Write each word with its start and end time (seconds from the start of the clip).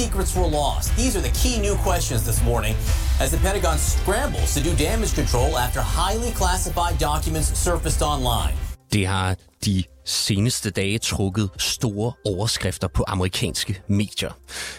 secrets 0.00 0.32
were 0.38 0.50
lost? 0.60 0.86
These 1.00 1.12
are 1.18 1.24
the 1.28 1.34
key 1.42 1.56
new 1.66 1.76
questions 1.88 2.20
this 2.28 2.40
morning 2.50 2.74
as 3.22 3.28
the 3.34 3.40
Pentagon 3.46 3.78
scrambles 3.78 4.50
to 4.56 4.60
do 4.66 4.72
damage 4.86 5.12
control 5.20 5.50
after 5.64 5.80
highly 6.00 6.30
classified 6.40 6.96
documents 7.10 7.48
surfaced 7.66 8.02
online. 8.14 8.56
Det 8.92 9.06
har 9.06 9.36
de 9.64 9.84
seneste 10.04 10.70
dage 10.70 10.98
trukket 10.98 11.50
store 11.58 12.12
overskrifter 12.24 12.88
på 12.88 13.04
amerikanske 13.08 13.82
medier. 13.88 14.32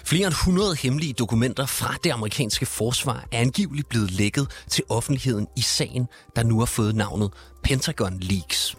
Flere 0.05 0.27
end 0.27 0.33
100 0.33 0.75
hemmelige 0.75 1.13
dokumenter 1.13 1.65
fra 1.65 1.95
det 2.03 2.11
amerikanske 2.11 2.65
forsvar 2.65 3.25
er 3.31 3.39
angiveligt 3.39 3.89
blevet 3.89 4.11
lækket 4.11 4.47
til 4.69 4.83
offentligheden 4.89 5.47
i 5.57 5.61
sagen, 5.61 6.07
der 6.35 6.43
nu 6.43 6.59
har 6.59 6.65
fået 6.65 6.95
navnet 6.95 7.31
Pentagon 7.63 8.19
Leaks. 8.19 8.75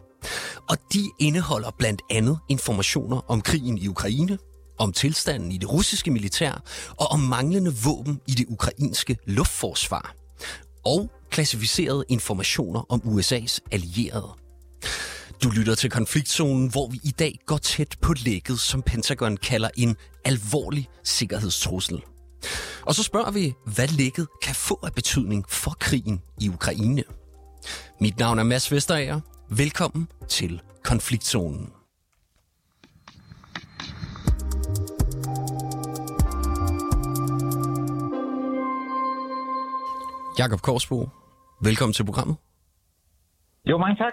Og 0.71 0.77
de 0.93 1.11
indeholder 1.21 1.71
blandt 1.79 2.03
andet 2.11 2.39
informationer 2.49 3.21
om 3.29 3.41
krigen 3.41 3.79
i 3.79 3.89
Ukraine, 3.89 4.39
om 4.79 4.93
tilstanden 4.93 5.53
i 5.53 5.59
det 5.59 5.73
russiske 5.73 6.11
militær 6.11 6.63
og 6.97 7.07
om 7.07 7.21
manglende 7.21 7.75
våben 7.85 8.21
i 8.27 8.33
det 8.33 8.47
ukrainske 8.49 9.17
luftforsvar. 9.27 10.15
Og 10.85 11.11
klassificerede 11.31 12.05
informationer 12.09 12.93
om 12.93 13.01
USA's 13.01 13.59
allierede. 13.73 14.29
Du 15.43 15.51
lytter 15.51 15.75
til 15.75 15.91
konfliktzonen, 15.91 16.69
hvor 16.69 16.89
vi 16.89 17.01
i 17.05 17.11
dag 17.11 17.39
går 17.47 17.59
tæt 17.59 17.97
på 18.01 18.15
lækket, 18.25 18.61
som 18.61 18.83
Pentagon 18.83 19.37
kalder 19.37 19.69
en 19.77 19.97
alvorlig 20.25 20.89
sikkerhedstrussel. 21.05 22.03
Og 22.83 22.95
så 22.95 23.03
spørger 23.03 23.31
vi, 23.31 23.55
hvad 23.75 23.89
lækket 23.89 24.27
kan 24.43 24.55
få 24.55 24.81
af 24.83 24.93
betydning 24.93 25.45
for 25.49 25.77
krigen 25.81 26.21
i 26.41 26.49
Ukraine. 26.49 27.03
Mit 28.01 28.19
navn 28.19 28.39
er 28.39 28.45
Mads 28.45 28.73
Vesterager. 28.73 29.21
Velkommen 29.51 30.09
til 30.29 30.61
konfliktzonen. 30.85 31.76
Jakob 40.39 40.61
Korsbo, 40.61 41.09
velkommen 41.63 41.93
til 41.93 42.05
programmet. 42.05 42.37
Jo, 43.67 43.79
mange 43.79 43.97
tak. 43.97 44.13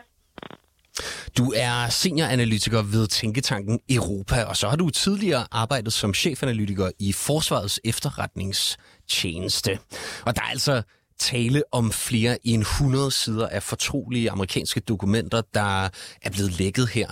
Du 1.38 1.54
er 1.56 1.90
senioranalytiker 1.90 2.82
ved 2.82 3.08
Tænketanken 3.08 3.80
Europa, 3.90 4.44
og 4.44 4.58
så 4.58 4.70
har 4.70 4.76
du 4.76 4.90
tidligere 4.90 5.48
arbejdet 5.52 5.94
som 5.94 6.14
chefanalytiker 6.14 6.92
i 7.00 7.14
Forsvarets 7.14 7.80
efterretningstjeneste. 7.84 9.80
Og 10.26 10.36
der 10.36 10.42
er 10.42 10.46
altså 10.46 10.82
tale 11.20 11.64
om 11.72 11.92
flere 11.92 12.48
end 12.48 12.62
100 12.62 13.12
sider 13.12 13.48
af 13.48 13.64
fortrolige 13.64 14.32
amerikanske 14.32 14.80
dokumenter, 14.80 15.42
der 15.54 15.90
er 16.22 16.30
blevet 16.32 16.60
lækket 16.60 16.90
her. 16.90 17.08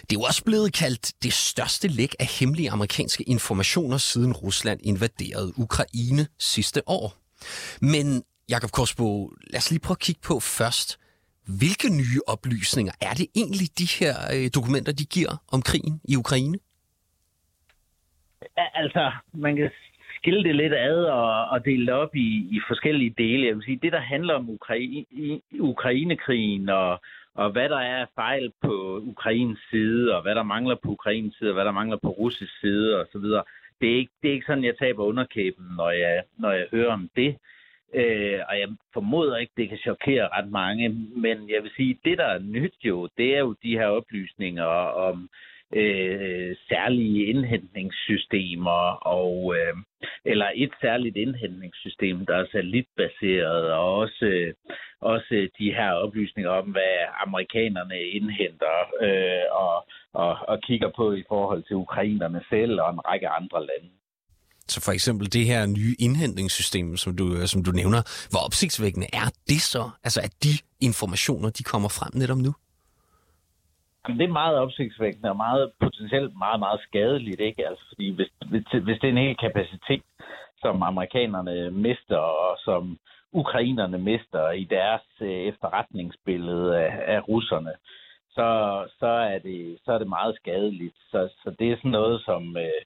Det 0.00 0.16
er 0.16 0.20
jo 0.20 0.22
også 0.22 0.44
blevet 0.44 0.72
kaldt 0.72 1.12
det 1.22 1.32
største 1.32 1.88
læk 1.88 2.14
af 2.18 2.26
hemmelige 2.26 2.70
amerikanske 2.70 3.22
informationer, 3.22 3.96
siden 3.96 4.32
Rusland 4.32 4.80
invaderede 4.82 5.58
Ukraine 5.58 6.26
sidste 6.38 6.88
år. 6.88 7.16
Men 7.80 8.22
Jakob 8.52 8.70
Korsbo, 8.76 9.08
lad 9.52 9.60
os 9.62 9.70
lige 9.70 9.84
prøve 9.86 9.98
at 9.98 10.04
kigge 10.06 10.22
på 10.28 10.34
først, 10.58 10.88
hvilke 11.60 11.88
nye 12.00 12.20
oplysninger 12.34 12.94
er 13.08 13.14
det 13.20 13.26
egentlig, 13.40 13.68
de 13.80 13.88
her 13.98 14.14
øh, 14.34 14.50
dokumenter, 14.58 14.92
de 15.00 15.06
giver 15.14 15.32
om 15.54 15.60
krigen 15.62 16.00
i 16.12 16.14
Ukraine? 16.16 16.58
Altså, 18.82 19.12
man 19.32 19.56
kan 19.56 19.70
skille 20.16 20.42
det 20.44 20.56
lidt 20.56 20.72
ad 20.72 21.04
og, 21.04 21.44
og 21.52 21.64
dele 21.64 21.86
det 21.86 21.94
op 21.94 22.14
i, 22.14 22.28
i 22.56 22.60
forskellige 22.68 23.14
dele. 23.18 23.46
Jeg 23.46 23.54
vil 23.56 23.64
sige, 23.64 23.80
det 23.82 23.92
der 23.92 24.00
handler 24.00 24.34
om 24.34 24.50
Ukraine, 24.50 25.04
Ukrainekrigen 25.72 26.68
og, 26.68 27.00
og 27.34 27.50
hvad 27.50 27.68
der 27.68 27.80
er 27.80 28.06
fejl 28.14 28.52
på 28.62 29.00
Ukrains 29.12 29.58
side, 29.70 30.16
og 30.16 30.22
hvad 30.22 30.34
der 30.34 30.42
mangler 30.42 30.76
på 30.82 30.88
Ukrains 30.88 31.36
side, 31.38 31.50
og 31.50 31.54
hvad 31.54 31.64
der 31.64 31.72
mangler 31.72 31.98
på 32.02 32.08
russisk 32.08 32.60
side 32.60 33.00
osv., 33.00 33.26
det 33.80 33.92
er 33.92 33.96
ikke, 33.96 34.12
det 34.22 34.28
er 34.28 34.34
ikke 34.34 34.46
sådan, 34.46 34.64
jeg 34.64 34.78
taber 34.78 35.04
underkæben, 35.04 35.66
når 35.76 35.90
jeg, 35.90 36.22
når 36.38 36.52
jeg 36.52 36.66
hører 36.70 36.92
om 36.92 37.10
det. 37.16 37.36
Øh, 37.94 38.40
og 38.48 38.60
jeg 38.60 38.68
formoder 38.92 39.36
ikke, 39.36 39.52
det 39.56 39.68
kan 39.68 39.78
chokere 39.78 40.28
ret 40.28 40.50
mange, 40.50 40.88
men 41.16 41.50
jeg 41.50 41.62
vil 41.62 41.70
sige, 41.76 41.98
det 42.04 42.18
der 42.18 42.24
er 42.26 42.38
nyt 42.38 42.74
jo, 42.84 43.08
det 43.18 43.34
er 43.34 43.38
jo 43.38 43.54
de 43.62 43.78
her 43.78 43.86
oplysninger 43.86 44.64
om 45.08 45.28
øh, 45.74 46.56
særlige 46.68 47.26
indhentningssystemer 47.26 48.80
og 49.16 49.54
øh, 49.56 49.76
eller 50.24 50.50
et 50.54 50.72
særligt 50.80 51.16
indhentningssystem, 51.16 52.26
der 52.26 52.36
er 52.36 52.46
satellitbaseret, 52.52 53.72
og 53.72 53.94
også, 53.96 54.24
øh, 54.24 54.54
også 55.00 55.48
de 55.58 55.74
her 55.74 55.92
oplysninger 55.92 56.50
om, 56.50 56.66
hvad 56.70 56.96
amerikanerne 57.26 58.00
indhenter 58.00 58.76
øh, 59.02 59.46
og, 59.52 59.86
og, 60.12 60.38
og 60.48 60.60
kigger 60.60 60.90
på 60.96 61.12
i 61.12 61.24
forhold 61.28 61.62
til 61.62 61.76
ukrainerne 61.76 62.44
selv 62.50 62.80
og 62.80 62.90
en 62.90 63.00
række 63.00 63.28
andre 63.28 63.60
lande. 63.60 63.99
Så 64.72 64.78
for 64.86 64.92
eksempel 64.92 65.26
det 65.36 65.44
her 65.50 65.60
nye 65.78 65.94
indhentningssystem, 66.06 66.96
som 67.02 67.16
du, 67.20 67.26
øh, 67.36 67.44
som 67.52 67.60
du 67.66 67.70
nævner, 67.80 68.00
hvor 68.32 68.42
opsigtsvækkende 68.48 69.08
er 69.12 69.26
det 69.50 69.60
så? 69.74 69.82
Altså 70.06 70.20
at 70.26 70.32
de 70.44 70.52
informationer, 70.88 71.48
de 71.58 71.62
kommer 71.72 71.88
frem 71.98 72.12
netop 72.20 72.40
nu? 72.46 72.52
Jamen, 74.02 74.18
det 74.18 74.26
er 74.26 74.40
meget 74.42 74.56
opsigtsvækkende 74.64 75.28
og 75.30 75.36
meget 75.36 75.72
potentielt 75.80 76.32
meget, 76.38 76.60
meget 76.66 76.80
skadeligt, 76.88 77.40
ikke? 77.40 77.68
Altså, 77.68 77.84
fordi 77.88 78.06
hvis, 78.16 78.30
hvis, 78.50 78.64
hvis 78.86 78.98
det 79.00 79.06
er 79.08 79.12
en 79.12 79.26
hel 79.26 79.36
kapacitet, 79.36 80.02
som 80.62 80.82
amerikanerne 80.82 81.70
mister, 81.70 82.16
og 82.16 82.58
som 82.64 82.98
ukrainerne 83.32 83.98
mister 83.98 84.50
i 84.50 84.64
deres 84.64 85.06
øh, 85.20 85.28
efterretningsbillede 85.50 86.76
af, 86.84 86.92
af 87.14 87.28
russerne, 87.28 87.72
så, 88.36 88.48
så, 88.98 89.06
er 89.06 89.38
det, 89.38 89.78
så 89.84 89.92
er 89.92 89.98
det 89.98 90.08
meget 90.08 90.36
skadeligt. 90.36 90.96
Så, 91.10 91.28
så 91.42 91.54
det 91.58 91.70
er 91.70 91.76
sådan 91.76 91.90
noget, 91.90 92.22
som, 92.24 92.56
øh, 92.56 92.82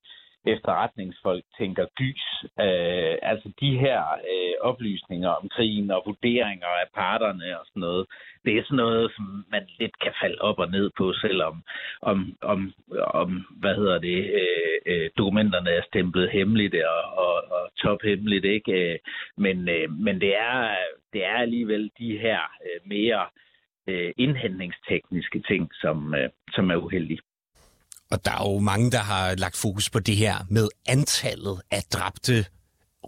efterretningsfolk 0.47 1.45
tænker 1.59 1.87
gys. 1.97 2.25
Øh, 2.61 3.15
altså 3.23 3.53
de 3.61 3.79
her 3.79 4.01
øh, 4.33 4.55
oplysninger 4.61 5.29
om 5.29 5.49
krigen 5.49 5.91
og 5.91 6.03
vurderinger 6.07 6.67
af 6.67 6.89
parterne 6.95 7.61
og 7.61 7.67
sådan 7.67 7.81
noget, 7.81 8.07
det 8.45 8.59
er 8.59 8.63
sådan 8.63 8.77
noget, 8.77 9.13
som 9.17 9.45
man 9.51 9.65
lidt 9.79 9.99
kan 9.99 10.13
falde 10.23 10.41
op 10.41 10.59
og 10.59 10.71
ned 10.71 10.91
på, 10.99 11.13
selvom 11.13 11.63
om, 12.03 12.37
om, 12.43 12.73
om 13.15 13.45
hvad 13.61 13.75
hedder 13.75 13.99
det, 13.99 14.21
øh, 14.41 14.79
øh, 14.87 15.11
dokumenterne 15.19 15.71
er 15.71 15.83
stemplet 15.83 16.31
hemmeligt 16.31 16.75
og, 16.75 17.03
og, 17.25 17.35
og 17.57 17.71
tophemmeligt, 17.83 18.45
ikke? 18.45 18.99
Men, 19.37 19.69
øh, 19.69 19.91
men 19.91 20.21
det, 20.21 20.37
er, 20.37 20.77
det 21.13 21.25
er 21.25 21.37
alligevel 21.37 21.91
de 21.99 22.19
her 22.19 22.41
øh, 22.65 22.89
mere 22.89 23.27
øh, 23.89 24.13
indhentningstekniske 24.17 25.43
ting, 25.49 25.71
som, 25.75 26.15
øh, 26.15 26.29
som 26.55 26.71
er 26.71 26.77
uheldige. 26.77 27.21
Og 28.15 28.25
der 28.25 28.31
er 28.31 28.53
jo 28.53 28.59
mange, 28.59 28.91
der 28.91 28.99
har 28.99 29.35
lagt 29.35 29.57
fokus 29.57 29.91
på 29.91 29.99
det 29.99 30.17
her 30.17 30.39
med 30.51 30.69
antallet 30.87 31.61
af 31.71 31.83
dræbte 31.93 32.45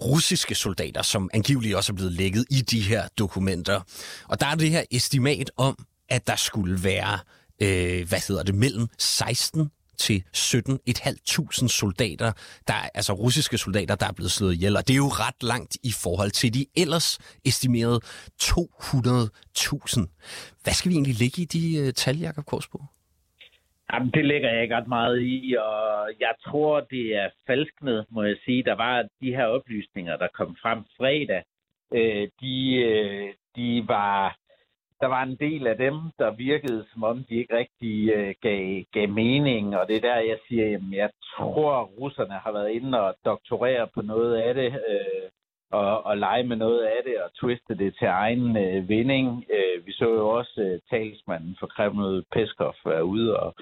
russiske 0.01 0.55
soldater, 0.55 1.03
som 1.03 1.31
angiveligt 1.35 1.77
også 1.77 1.93
er 1.93 1.95
blevet 1.95 2.13
lægget 2.13 2.45
i 2.51 2.61
de 2.61 2.81
her 2.81 3.09
dokumenter. 3.19 3.81
Og 4.29 4.41
der 4.41 4.47
er 4.47 4.55
det 4.55 4.71
her 4.71 4.85
estimat 4.91 5.51
om, 5.57 5.87
at 6.09 6.27
der 6.27 6.37
skulle 6.37 6.85
være, 6.85 7.19
øh, 7.63 8.09
hvad 8.09 8.19
hedder 8.29 8.43
det, 8.43 8.55
mellem 8.55 8.89
16 8.99 9.71
til 9.99 10.25
17.500 10.37 11.69
soldater, 11.69 12.33
der 12.69 12.75
altså 12.75 13.13
russiske 13.13 13.59
soldater, 13.59 13.95
der 13.95 14.07
er 14.07 14.13
blevet 14.13 14.33
slået 14.33 14.55
ihjel. 14.55 14.77
Og 14.77 14.89
det 14.89 14.95
er 14.95 14.99
jo 14.99 15.09
ret 15.09 15.43
langt 15.43 15.77
i 15.83 15.93
forhold 15.93 16.31
til 16.31 16.55
de 16.55 16.67
ellers 16.77 17.19
estimerede 17.45 18.01
200.000. 18.43 20.61
Hvad 20.63 20.75
skal 20.75 20.91
vi 20.91 20.95
egentlig 20.95 21.15
ligge 21.15 21.43
i 21.43 21.45
de 21.45 21.77
øh, 21.77 21.93
tal, 21.93 22.19
Jacob 22.19 22.47
Korsbo? 22.47 22.83
Jamen, 23.93 24.11
det 24.11 24.25
lægger 24.25 24.53
jeg 24.53 24.63
ikke 24.63 24.77
ret 24.77 24.89
meget 24.89 25.23
i, 25.23 25.57
og 25.59 26.11
jeg 26.21 26.35
tror, 26.47 26.81
det 26.81 27.17
er 27.17 27.29
falsknet, 27.47 28.07
må 28.11 28.23
jeg 28.23 28.37
sige. 28.45 28.63
Der 28.63 28.75
var 28.75 29.03
de 29.21 29.35
her 29.37 29.47
oplysninger, 29.47 30.17
der 30.17 30.29
kom 30.35 30.57
frem 30.63 30.85
fredag. 30.97 31.43
Øh, 31.93 32.29
de, 32.41 32.77
øh, 32.77 33.35
de 33.57 33.85
var, 33.89 34.37
der 35.01 35.07
var 35.07 35.23
en 35.23 35.37
del 35.37 35.67
af 35.67 35.77
dem, 35.77 35.95
der 36.19 36.31
virkede, 36.31 36.87
som 36.93 37.05
om 37.05 37.25
de 37.25 37.35
ikke 37.35 37.57
rigtig 37.57 38.11
øh, 38.11 38.35
gav, 38.41 38.85
gav 38.93 39.09
mening, 39.09 39.77
og 39.77 39.89
det 39.89 39.97
er 39.97 40.01
der, 40.01 40.17
jeg 40.17 40.39
siger, 40.49 40.67
jamen, 40.67 40.95
jeg 40.95 41.11
tror, 41.37 41.83
russerne 41.85 42.35
har 42.35 42.53
været 42.53 42.71
inde 42.71 43.01
og 43.01 43.15
doktorere 43.25 43.89
på 43.95 44.03
noget 44.03 44.37
af 44.37 44.55
det, 44.55 44.73
øh, 44.89 45.31
og, 45.77 46.07
og 46.07 46.19
lege 46.19 46.45
med 46.45 46.57
noget 46.57 46.83
af 46.83 47.01
det 47.05 47.17
og 47.25 47.31
twiste 47.41 47.75
det 47.75 47.95
til 47.99 48.07
egen 48.07 48.57
øh, 48.57 48.89
vinding. 48.89 49.45
Øh, 49.57 49.87
vi 49.87 49.93
så 49.93 50.05
jo 50.05 50.29
også 50.29 50.61
øh, 50.61 50.81
talsmanden 50.91 51.57
for 51.61 51.67
Kreml, 51.67 52.25
Peskov, 52.33 52.75
være 52.85 53.05
ude 53.05 53.37
og, 53.41 53.55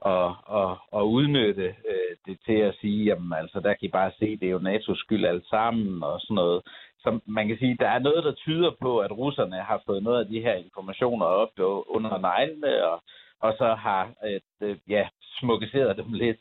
og, 0.00 0.36
og, 0.44 0.78
og 0.92 1.10
udnytte 1.10 1.66
øh, 1.92 2.12
det 2.26 2.38
til 2.46 2.58
at 2.68 2.74
sige, 2.80 3.04
jamen 3.04 3.32
altså, 3.32 3.60
der 3.60 3.74
kan 3.74 3.88
I 3.88 3.88
bare 3.88 4.12
se, 4.18 4.36
det 4.36 4.46
er 4.46 4.56
jo 4.56 4.58
NATO's 4.58 5.00
skyld 5.04 5.24
alt 5.24 5.46
sammen 5.46 6.02
og 6.02 6.20
sådan 6.20 6.34
noget. 6.34 6.62
Så 7.02 7.20
man 7.26 7.48
kan 7.48 7.58
sige, 7.58 7.76
der 7.80 7.88
er 7.88 7.98
noget, 7.98 8.24
der 8.24 8.32
tyder 8.32 8.70
på, 8.80 8.98
at 8.98 9.12
russerne 9.18 9.56
har 9.56 9.82
fået 9.86 10.02
noget 10.02 10.20
af 10.20 10.26
de 10.26 10.40
her 10.40 10.54
informationer 10.54 11.26
op 11.26 11.52
øh, 11.58 11.96
under 11.96 12.18
neglene, 12.18 12.86
og, 12.90 13.02
og 13.40 13.54
så 13.58 13.74
har 13.74 14.12
et, 14.36 14.52
øh, 14.60 14.76
ja, 14.88 15.08
smukkeseret 15.38 15.96
dem 15.96 16.12
lidt. 16.12 16.40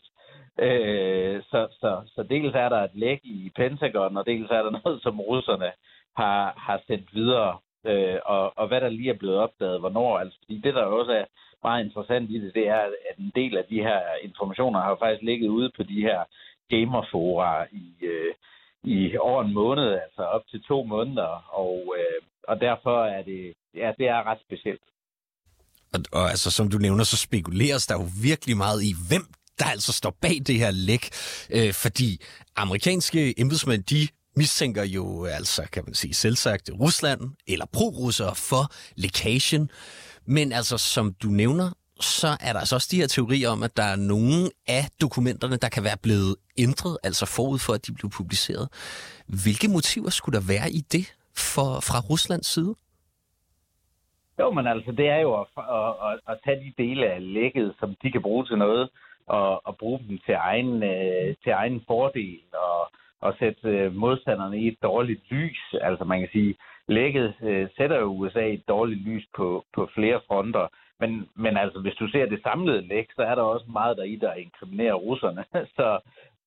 Øh, 0.59 1.41
så, 1.43 1.67
så, 1.71 2.01
så 2.15 2.23
dels 2.23 2.55
er 2.55 2.69
der 2.69 2.83
et 2.83 2.95
læk 2.95 3.19
i 3.23 3.51
Pentagon, 3.55 4.17
og 4.17 4.25
dels 4.25 4.49
er 4.51 4.63
der 4.63 4.71
noget, 4.83 5.01
som 5.01 5.19
russerne 5.19 5.71
har, 6.17 6.53
har 6.57 6.81
sendt 6.87 7.15
videre. 7.15 7.57
Øh, 7.85 8.19
og, 8.25 8.57
og 8.57 8.67
hvad 8.67 8.81
der 8.81 8.89
lige 8.89 9.09
er 9.09 9.17
blevet 9.17 9.37
opdaget, 9.37 9.79
hvornår. 9.79 10.19
Altså, 10.19 10.37
fordi 10.41 10.61
det, 10.63 10.73
der 10.73 10.83
også 10.83 11.11
er 11.11 11.25
meget 11.63 11.85
interessant 11.85 12.29
i 12.29 12.39
det, 12.41 12.53
det 12.55 12.67
er, 12.67 12.81
at 13.09 13.17
en 13.19 13.31
del 13.35 13.57
af 13.57 13.65
de 13.69 13.79
her 13.79 14.01
informationer 14.23 14.79
har 14.79 14.97
faktisk 14.99 15.23
ligget 15.23 15.47
ude 15.47 15.71
på 15.77 15.83
de 15.83 16.01
her 16.01 16.19
gamerfora 16.69 17.65
i, 17.71 18.05
øh, 18.05 18.33
i 18.83 19.17
over 19.17 19.43
en 19.43 19.53
måned, 19.53 19.87
altså 20.05 20.21
op 20.21 20.41
til 20.51 20.63
to 20.63 20.83
måneder, 20.83 21.31
og, 21.63 21.95
øh, 21.97 22.21
og 22.47 22.61
derfor 22.61 23.05
er 23.05 23.23
det, 23.23 23.53
ja, 23.75 23.91
det 23.97 24.07
er 24.07 24.23
ret 24.29 24.41
specielt. 24.47 24.81
Og, 25.93 25.99
og 26.11 26.29
altså, 26.29 26.51
som 26.51 26.69
du 26.69 26.77
nævner, 26.77 27.03
så 27.03 27.17
spekuleres 27.17 27.87
der 27.87 27.95
jo 27.95 28.05
virkelig 28.23 28.57
meget 28.57 28.81
i, 28.89 28.91
hvem 29.09 29.25
der 29.61 29.69
altså 29.75 29.93
står 29.93 30.13
bag 30.21 30.35
det 30.47 30.57
her 30.63 30.71
læk. 30.71 31.09
Øh, 31.49 31.73
fordi 31.73 32.09
amerikanske 32.55 33.39
embedsmænd, 33.41 33.83
de 33.83 34.07
mistænker 34.35 34.83
jo 34.83 35.25
altså, 35.25 35.61
kan 35.73 35.83
man 35.85 35.93
sige, 35.93 36.13
selvsagt 36.13 36.69
Rusland 36.79 37.21
eller 37.47 37.65
pro-russere 37.65 38.35
for 38.35 38.63
lækagen. 38.95 39.71
Men 40.25 40.51
altså, 40.51 40.77
som 40.77 41.13
du 41.23 41.27
nævner, 41.27 41.69
så 41.99 42.27
er 42.27 42.53
der 42.53 42.59
altså 42.59 42.75
også 42.75 42.87
de 42.91 42.97
her 43.01 43.07
teorier 43.07 43.49
om, 43.49 43.63
at 43.63 43.77
der 43.77 43.83
er 43.83 43.95
nogle 43.95 44.49
af 44.67 44.83
dokumenterne, 45.01 45.57
der 45.57 45.69
kan 45.69 45.83
være 45.83 45.97
blevet 46.03 46.35
ændret, 46.57 46.97
altså 47.03 47.25
forud 47.25 47.59
for, 47.59 47.73
at 47.73 47.87
de 47.87 47.93
blev 47.93 48.09
publiceret. 48.09 48.69
Hvilke 49.43 49.67
motiver 49.67 50.09
skulle 50.09 50.39
der 50.39 50.45
være 50.47 50.71
i 50.71 50.81
det 50.91 51.05
for, 51.35 51.79
fra 51.79 51.99
Ruslands 52.09 52.47
side? 52.47 52.75
Jo, 54.39 54.51
men 54.57 54.67
altså, 54.67 54.91
det 54.91 55.07
er 55.15 55.19
jo 55.25 55.31
at, 55.41 55.47
at, 55.57 55.91
at, 56.07 56.19
at 56.31 56.37
tage 56.45 56.59
de 56.65 56.83
dele 56.83 57.05
af 57.13 57.33
lækket, 57.33 57.75
som 57.79 57.89
de 58.03 58.11
kan 58.11 58.21
bruge 58.21 58.45
til 58.45 58.57
noget, 58.57 58.89
og, 59.37 59.67
og 59.67 59.77
bruge 59.77 59.99
dem 60.07 60.17
til 60.25 60.35
egen, 60.37 60.83
øh, 60.83 61.35
til 61.43 61.51
egen 61.51 61.83
fordel, 61.87 62.41
og, 62.53 62.91
og 63.21 63.35
sætte 63.39 63.67
øh, 63.69 63.95
modstanderne 63.95 64.57
i 64.59 64.67
et 64.67 64.77
dårligt 64.83 65.31
lys. 65.31 65.61
Altså, 65.81 66.03
man 66.03 66.19
kan 66.19 66.29
sige, 66.31 66.55
lækket 66.87 67.33
øh, 67.41 67.67
sætter 67.77 67.99
jo 67.99 68.05
USA 68.05 68.45
i 68.45 68.53
et 68.53 68.67
dårligt 68.67 69.01
lys 69.01 69.25
på, 69.35 69.65
på 69.75 69.89
flere 69.95 70.21
fronter. 70.27 70.67
Men, 70.99 71.29
men 71.35 71.57
altså, 71.57 71.79
hvis 71.79 71.95
du 71.95 72.07
ser 72.07 72.25
det 72.25 72.43
samlede 72.43 72.87
læk, 72.87 73.07
så 73.15 73.21
er 73.21 73.35
der 73.35 73.41
også 73.41 73.65
meget 73.69 73.97
der 73.97 74.03
i, 74.03 74.15
der 74.15 74.33
inkriminerer 74.33 74.93
russerne. 74.93 75.43
så, 75.77 75.99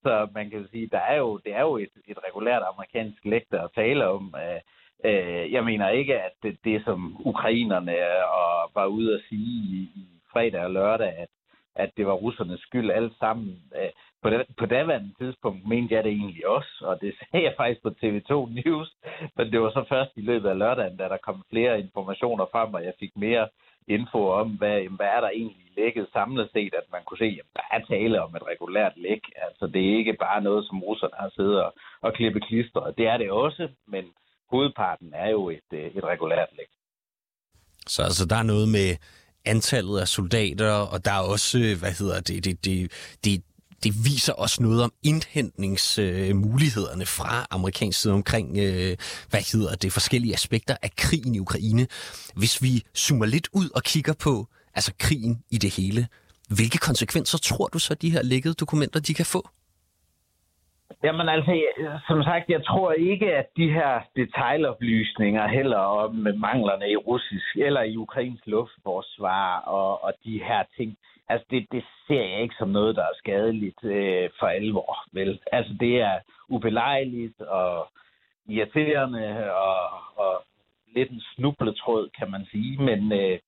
så 0.02 0.28
man 0.34 0.50
kan 0.50 0.68
sige, 0.70 0.88
der 0.92 0.98
er 0.98 1.16
jo, 1.16 1.38
det 1.44 1.52
er 1.54 1.60
jo 1.60 1.76
et, 1.76 1.94
et 2.06 2.18
regulært 2.28 2.62
amerikansk 2.72 3.24
læk, 3.24 3.44
der 3.50 3.68
taler 3.74 4.06
om. 4.06 4.34
Øh, 4.42 4.60
øh, 5.10 5.52
jeg 5.52 5.64
mener 5.64 5.88
ikke, 5.88 6.20
at 6.20 6.32
det, 6.42 6.58
det 6.64 6.84
som 6.84 7.16
ukrainerne 7.26 7.96
og 8.40 8.70
var 8.74 8.86
ude 8.86 9.14
at 9.14 9.20
sige 9.28 9.50
i, 9.76 9.90
i 9.96 10.04
fredag 10.32 10.64
og 10.64 10.70
lørdag, 10.70 11.08
at, 11.08 11.28
at 11.76 11.90
det 11.96 12.06
var 12.06 12.12
russernes 12.12 12.60
skyld 12.60 12.90
alt 12.90 13.12
sammen. 13.18 13.62
Øh, 13.76 13.90
på, 14.22 14.28
på 14.58 14.66
daværende 14.66 15.14
tidspunkt 15.20 15.68
mente 15.68 15.94
jeg 15.94 16.04
det 16.04 16.12
egentlig 16.12 16.46
også, 16.48 16.74
og 16.80 17.00
det 17.00 17.14
sagde 17.18 17.44
jeg 17.44 17.54
faktisk 17.56 17.82
på 17.82 17.90
TV2 18.02 18.32
News, 18.58 18.90
men 19.36 19.52
det 19.52 19.60
var 19.60 19.70
så 19.70 19.84
først 19.88 20.12
i 20.16 20.20
løbet 20.20 20.48
af 20.48 20.58
lørdagen, 20.58 20.96
da 20.96 21.04
der 21.04 21.16
kom 21.26 21.44
flere 21.50 21.80
informationer 21.80 22.46
frem, 22.52 22.74
og 22.74 22.84
jeg 22.84 22.94
fik 23.00 23.16
mere 23.16 23.48
info 23.88 24.20
om, 24.40 24.48
hvad, 24.50 24.78
hvad 24.96 25.06
er 25.16 25.20
der 25.20 25.28
egentlig 25.28 25.66
lækket 25.76 26.06
samlet 26.12 26.48
set, 26.52 26.74
at 26.74 26.86
man 26.92 27.02
kunne 27.04 27.18
se, 27.18 27.38
at 27.42 27.46
der 27.56 27.66
er 27.70 27.80
tale 27.94 28.22
om 28.22 28.36
et 28.36 28.46
regulært 28.52 28.92
læk. 28.96 29.22
Altså, 29.46 29.66
det 29.66 29.80
er 29.84 29.98
ikke 29.98 30.16
bare 30.26 30.42
noget, 30.42 30.66
som 30.66 30.82
russerne 30.82 31.16
har 31.18 31.30
siddet 31.36 31.62
og, 31.64 31.74
og 32.00 32.14
klippet 32.14 32.44
klister. 32.48 32.92
Det 32.98 33.06
er 33.06 33.16
det 33.16 33.30
også, 33.30 33.68
men 33.86 34.04
hovedparten 34.50 35.12
er 35.14 35.30
jo 35.30 35.50
et, 35.50 35.70
øh, 35.72 35.86
et 35.96 36.04
regulært 36.04 36.48
læk. 36.58 36.70
Så 37.86 38.02
altså, 38.02 38.26
der 38.26 38.36
er 38.36 38.50
noget 38.52 38.68
med 38.68 38.88
antallet 39.44 40.00
af 40.00 40.08
soldater, 40.08 40.70
og 40.70 41.04
der 41.04 41.12
er 41.12 41.20
også, 41.20 41.58
øh, 41.58 41.78
hvad 41.78 41.92
hedder 41.92 42.20
det, 42.20 42.44
det, 42.44 42.64
det, 42.64 42.90
det, 43.24 43.42
det 43.84 44.04
viser 44.04 44.32
også 44.32 44.62
noget 44.62 44.82
om 44.82 44.92
indhentningsmulighederne 45.02 47.06
fra 47.06 47.46
amerikansk 47.50 48.00
side 48.00 48.12
omkring, 48.12 48.58
øh, 48.58 48.96
hvad 49.30 49.52
hedder 49.52 49.74
det, 49.74 49.92
forskellige 49.92 50.34
aspekter 50.34 50.76
af 50.82 50.96
krigen 50.96 51.34
i 51.34 51.38
Ukraine. 51.38 51.86
Hvis 52.36 52.62
vi 52.62 52.84
zoomer 52.96 53.26
lidt 53.26 53.48
ud 53.52 53.70
og 53.74 53.82
kigger 53.82 54.12
på 54.12 54.48
altså 54.74 54.92
krigen 54.98 55.42
i 55.50 55.58
det 55.58 55.70
hele, 55.70 56.08
hvilke 56.48 56.78
konsekvenser 56.78 57.38
tror 57.38 57.68
du 57.68 57.78
så, 57.78 57.94
de 57.94 58.10
her 58.10 58.22
lækkede 58.22 58.54
dokumenter, 58.54 59.00
de 59.00 59.14
kan 59.14 59.26
få? 59.26 59.48
Jamen 61.04 61.28
altså, 61.28 61.62
som 62.08 62.22
sagt, 62.22 62.50
jeg 62.50 62.64
tror 62.64 62.92
ikke, 62.92 63.36
at 63.36 63.46
de 63.56 63.70
her 63.70 64.00
detaljoplysninger 64.16 65.48
heller 65.48 65.78
om 65.78 66.26
øh, 66.26 66.34
manglerne 66.34 66.90
i 66.90 66.96
russisk 66.96 67.56
eller 67.56 67.82
i 67.82 67.96
ukrainsk 67.96 68.46
luftforsvar 68.46 69.60
og, 69.60 70.04
og 70.04 70.12
de 70.24 70.42
her 70.42 70.64
ting, 70.76 70.96
altså 71.28 71.46
det, 71.50 71.66
det 71.72 71.84
ser 72.06 72.22
jeg 72.22 72.42
ikke 72.42 72.54
som 72.58 72.68
noget, 72.68 72.96
der 72.96 73.02
er 73.02 73.18
skadeligt 73.18 73.84
øh, 73.84 74.30
for 74.38 74.46
alvor. 74.46 75.04
Vel? 75.12 75.40
Altså 75.52 75.74
det 75.80 76.00
er 76.00 76.18
ubelejligt 76.48 77.40
og 77.40 77.88
irriterende 78.48 79.54
og, 79.54 79.78
og 80.16 80.44
lidt 80.94 81.10
en 81.10 81.22
snubletråd, 81.34 82.08
kan 82.18 82.30
man 82.30 82.46
sige, 82.50 82.82
men, 82.82 83.12
øh, 83.12 83.38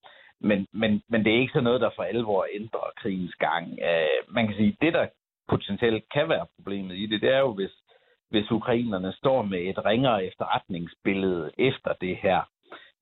men, 0.41 0.67
men, 0.73 1.03
men 1.08 1.25
det 1.25 1.35
er 1.35 1.41
ikke 1.41 1.53
sådan 1.53 1.64
noget, 1.64 1.81
der 1.81 1.91
for 1.97 2.03
alvor 2.03 2.47
ændrer 2.55 2.91
krigens 2.97 3.35
gang. 3.35 3.79
Øh, 3.91 4.35
man 4.35 4.47
kan 4.47 4.56
sige, 4.56 4.76
det 4.81 4.93
der 4.93 5.06
potentielt 5.48 6.04
kan 6.14 6.28
være 6.28 6.46
problemet 6.56 6.96
i 6.96 7.06
det, 7.06 7.22
det 7.22 7.34
er 7.34 7.38
jo, 7.38 7.52
hvis, 7.52 7.70
hvis 8.31 8.50
ukrainerne 8.50 9.12
står 9.12 9.43
med 9.43 9.58
et 9.58 9.84
ringere 9.84 10.25
efterretningsbillede 10.25 11.50
efter 11.58 11.93
det 12.00 12.16
her. 12.16 12.40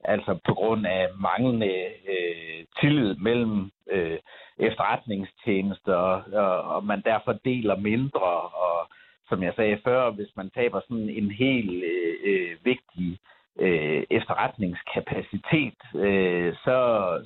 Altså 0.05 0.39
på 0.47 0.55
grund 0.55 0.87
af 0.87 1.09
manglende 1.21 1.75
øh, 2.09 2.65
tillid 2.81 3.15
mellem 3.15 3.71
øh, 3.91 4.19
efterretningstjenester, 4.59 5.95
og, 5.95 6.63
og 6.75 6.85
man 6.85 7.03
derfor 7.05 7.33
deler 7.33 7.77
mindre. 7.77 8.31
Og 8.65 8.89
som 9.29 9.43
jeg 9.43 9.53
sagde 9.57 9.79
før, 9.85 10.11
hvis 10.11 10.37
man 10.37 10.51
taber 10.51 10.81
sådan 10.81 11.09
en 11.09 11.31
helt 11.31 11.85
øh, 11.85 12.15
øh, 12.25 12.57
vigtig 12.65 13.19
øh, 13.59 14.05
efterretningskapacitet, 14.11 15.79
øh, 15.95 16.55
så, 16.55 16.79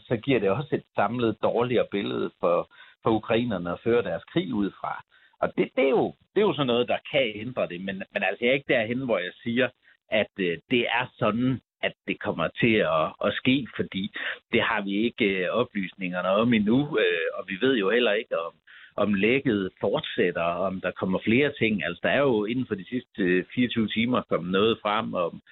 så 0.08 0.16
giver 0.16 0.40
det 0.40 0.50
også 0.50 0.74
et 0.74 0.84
samlet 0.94 1.42
dårligere 1.42 1.86
billede 1.90 2.30
for, 2.40 2.70
for 3.02 3.10
ukrainerne 3.10 3.72
at 3.72 3.80
føre 3.84 4.02
deres 4.02 4.24
krig 4.24 4.54
ud 4.54 4.70
fra. 4.80 5.04
Og 5.40 5.48
det, 5.56 5.68
det, 5.76 5.84
er 5.84 5.94
jo, 6.00 6.14
det 6.34 6.40
er 6.40 6.46
jo 6.46 6.54
sådan 6.54 6.66
noget, 6.66 6.88
der 6.88 6.98
kan 7.10 7.32
ændre 7.34 7.68
det, 7.68 7.80
men, 7.80 8.02
men 8.12 8.22
altså 8.22 8.38
jeg 8.40 8.50
er 8.50 8.54
ikke 8.54 8.74
derhen, 8.74 9.04
hvor 9.04 9.18
jeg 9.18 9.32
siger, 9.42 9.68
at 10.10 10.32
øh, 10.38 10.58
det 10.70 10.86
er 10.98 11.06
sådan, 11.18 11.60
at 11.82 11.92
det 12.08 12.20
kommer 12.20 12.48
til 12.60 12.74
at, 12.74 13.06
at 13.26 13.34
ske, 13.34 13.66
fordi 13.76 14.12
det 14.52 14.62
har 14.62 14.80
vi 14.82 14.92
ikke 15.04 15.24
øh, 15.24 15.48
oplysningerne 15.50 16.28
om 16.28 16.52
endnu, 16.54 16.98
øh, 16.98 17.28
og 17.34 17.44
vi 17.48 17.56
ved 17.60 17.76
jo 17.76 17.90
heller 17.90 18.12
ikke, 18.12 18.38
om, 18.38 18.52
om 18.96 19.14
lægget 19.14 19.70
fortsætter, 19.80 20.42
om 20.42 20.80
der 20.80 20.90
kommer 20.90 21.18
flere 21.24 21.52
ting. 21.58 21.84
Altså, 21.84 22.00
der 22.02 22.08
er 22.08 22.20
jo 22.20 22.44
inden 22.44 22.66
for 22.66 22.74
de 22.74 22.88
sidste 22.88 23.22
øh, 23.22 23.44
24 23.54 23.88
timer 23.88 24.22
kommet 24.28 24.52
noget 24.52 24.78
frem 24.82 25.14
om, 25.14 25.42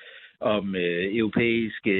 om 0.40 0.76
øh, 0.76 1.16
europæiske 1.16 1.90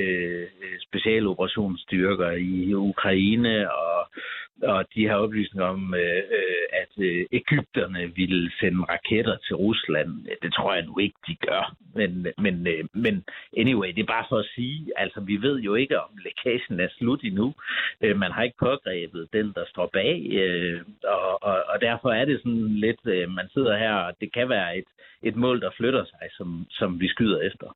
øh, 0.00 0.42
øh 0.62 0.78
specialoperationsstyrker 0.86 2.30
i 2.30 2.74
Ukraine, 2.74 3.72
og 3.72 4.10
og 4.62 4.84
de 4.94 5.06
har 5.08 5.14
oplysninger 5.14 5.68
om, 5.68 5.94
øh, 5.94 6.22
øh, 6.38 6.64
at 6.72 6.92
øh, 7.04 7.26
Ægypterne 7.32 8.12
ville 8.16 8.50
sende 8.60 8.82
raketter 8.82 9.36
til 9.46 9.56
Rusland. 9.56 10.10
Øh, 10.30 10.36
det 10.42 10.54
tror 10.54 10.74
jeg 10.74 10.84
nu 10.84 10.98
ikke, 10.98 11.18
de 11.28 11.34
gør. 11.34 11.76
Men, 11.94 12.26
men, 12.38 12.66
øh, 12.66 12.84
men 12.92 13.24
anyway, 13.56 13.88
det 13.92 14.00
er 14.00 14.14
bare 14.16 14.26
for 14.28 14.38
at 14.38 14.50
sige, 14.54 14.92
altså 14.96 15.20
vi 15.20 15.36
ved 15.42 15.56
jo 15.60 15.74
ikke, 15.74 16.00
om 16.00 16.10
lækagen 16.24 16.80
er 16.80 16.88
slut 16.98 17.20
endnu. 17.24 17.54
Øh, 18.02 18.16
man 18.16 18.32
har 18.32 18.42
ikke 18.42 18.58
pågrebet 18.58 19.28
den, 19.32 19.52
der 19.52 19.64
står 19.68 19.90
bag, 19.92 20.28
øh, 20.32 20.80
og, 21.04 21.42
og, 21.42 21.64
og 21.68 21.80
derfor 21.80 22.10
er 22.10 22.24
det 22.24 22.38
sådan 22.38 22.68
lidt, 22.68 23.00
øh, 23.06 23.30
man 23.30 23.48
sidder 23.48 23.78
her, 23.78 23.94
og 23.94 24.12
det 24.20 24.32
kan 24.32 24.48
være 24.48 24.78
et, 24.78 24.88
et 25.22 25.36
mål, 25.36 25.60
der 25.60 25.70
flytter 25.76 26.04
sig, 26.04 26.28
som, 26.36 26.66
som 26.70 27.00
vi 27.00 27.08
skyder 27.08 27.40
efter. 27.40 27.74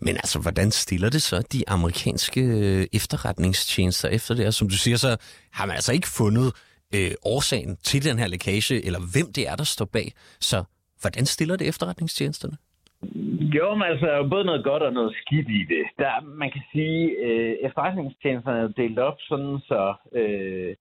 Men 0.00 0.14
altså, 0.16 0.38
hvordan 0.40 0.70
stiller 0.70 1.10
det 1.10 1.22
så 1.22 1.36
de 1.52 1.68
amerikanske 1.68 2.40
øh, 2.40 2.86
efterretningstjenester 2.92 4.08
efter 4.08 4.34
det? 4.34 4.46
Og 4.46 4.54
som 4.54 4.68
du 4.68 4.78
siger, 4.84 4.96
så 4.96 5.16
har 5.52 5.66
man 5.66 5.74
altså 5.74 5.92
ikke 5.92 6.08
fundet 6.18 6.48
øh, 6.94 7.12
årsagen 7.34 7.76
til 7.76 8.04
den 8.04 8.18
her 8.18 8.28
lækage, 8.28 8.86
eller 8.86 9.00
hvem 9.12 9.32
det 9.36 9.48
er, 9.48 9.56
der 9.56 9.64
står 9.64 9.88
bag. 9.92 10.08
Så 10.40 10.64
hvordan 11.00 11.26
stiller 11.26 11.56
det 11.56 11.68
efterretningstjenesterne? 11.68 12.56
Jo, 13.56 13.74
men 13.74 13.86
altså, 13.92 14.26
både 14.30 14.44
noget 14.44 14.64
godt 14.64 14.82
og 14.82 14.92
noget 14.92 15.12
skidt 15.20 15.48
i 15.48 15.62
det. 15.74 15.84
Der, 15.98 16.12
man 16.42 16.50
kan 16.54 16.62
sige, 16.72 17.00
øh, 17.26 17.52
efterretningstjenesterne 17.66 18.58
er 18.60 18.68
delt 18.82 18.98
op 18.98 19.18
sådan, 19.28 19.58
så 19.68 19.94
Øh, 20.12 20.74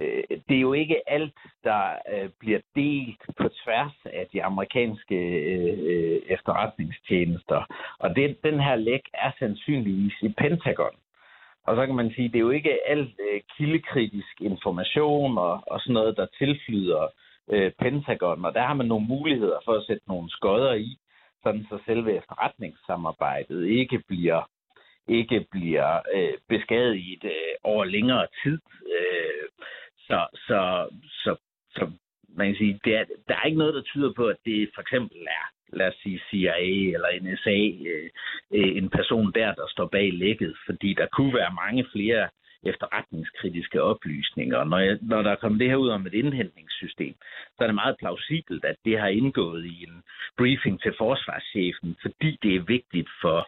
Øh, 0.00 0.24
det 0.48 0.56
er 0.56 0.60
jo 0.60 0.72
ikke 0.72 1.10
alt, 1.10 1.38
der 1.64 1.82
øh, 2.12 2.28
bliver 2.40 2.60
delt 2.74 3.22
på 3.38 3.48
tværs 3.64 3.96
af 4.04 4.26
de 4.32 4.44
amerikanske 4.44 5.16
øh, 5.16 6.22
efterretningstjenester. 6.26 7.64
Og 7.98 8.16
det, 8.16 8.36
den 8.44 8.60
her 8.60 8.74
læk 8.74 9.02
er 9.14 9.30
sandsynligvis 9.38 10.14
i 10.22 10.28
Pentagon. 10.38 10.96
Og 11.66 11.76
så 11.76 11.86
kan 11.86 11.94
man 11.94 12.10
sige, 12.10 12.24
at 12.24 12.32
det 12.32 12.38
er 12.38 12.48
jo 12.48 12.50
ikke 12.50 12.78
alt 12.88 13.14
øh, 13.32 13.40
kildekritisk 13.56 14.40
information 14.40 15.38
og, 15.38 15.62
og 15.66 15.80
sådan 15.80 15.94
noget, 15.94 16.16
der 16.16 16.26
tilflyder 16.38 17.06
øh, 17.50 17.72
Pentagon. 17.78 18.44
Og 18.44 18.54
der 18.54 18.62
har 18.62 18.74
man 18.74 18.86
nogle 18.86 19.06
muligheder 19.06 19.58
for 19.64 19.72
at 19.72 19.86
sætte 19.86 20.08
nogle 20.08 20.30
skodder 20.30 20.74
i, 20.74 20.98
sådan 21.42 21.66
så 21.70 21.78
selve 21.86 22.16
efterretningssamarbejdet 22.16 23.66
ikke 23.66 24.02
bliver 24.08 24.42
ikke 25.08 25.46
bliver 25.50 26.00
øh, 26.14 26.34
beskadiget 26.48 27.24
øh, 27.24 27.54
over 27.62 27.84
længere 27.84 28.26
tid. 28.42 28.58
Øh, 28.96 29.44
så, 30.08 30.26
så, 30.46 30.88
så, 31.24 31.36
så 31.70 31.90
man 32.36 32.46
kan 32.46 32.56
sige, 32.56 32.80
det 32.84 32.96
er, 32.96 33.04
der 33.28 33.34
er 33.36 33.44
ikke 33.44 33.58
noget, 33.58 33.74
der 33.74 33.82
tyder 33.82 34.12
på, 34.12 34.26
at 34.26 34.36
det 34.44 34.70
for 34.74 34.82
eksempel 34.82 35.18
er, 35.20 35.44
lad 35.76 35.88
os 35.88 35.94
sige 36.02 36.20
CIA 36.30 36.58
eller 36.94 37.08
NSA, 37.22 37.58
øh, 37.90 38.10
øh, 38.56 38.76
en 38.76 38.88
person 38.90 39.32
der, 39.32 39.54
der 39.54 39.66
står 39.68 39.86
bag 39.86 40.12
lækket, 40.12 40.56
fordi 40.66 40.94
der 40.94 41.06
kunne 41.06 41.34
være 41.34 41.58
mange 41.64 41.86
flere 41.92 42.28
efterretningskritiske 42.64 43.82
oplysninger. 43.82 44.64
Når, 44.64 44.78
jeg, 44.78 44.98
når 45.02 45.22
der 45.22 45.30
er 45.30 45.42
kommet 45.42 45.60
det 45.60 45.68
her 45.68 45.76
ud 45.76 45.88
om 45.88 46.06
et 46.06 46.14
indhentningssystem, 46.14 47.14
så 47.56 47.58
er 47.60 47.66
det 47.66 47.74
meget 47.74 47.96
plausibelt, 47.98 48.64
at 48.64 48.76
det 48.84 48.98
har 48.98 49.08
indgået 49.08 49.64
i 49.64 49.82
en 49.82 50.02
briefing 50.38 50.82
til 50.82 50.94
forsvarschefen, 50.98 51.96
fordi 52.02 52.38
det 52.42 52.54
er 52.54 52.60
vigtigt 52.60 53.08
for, 53.20 53.46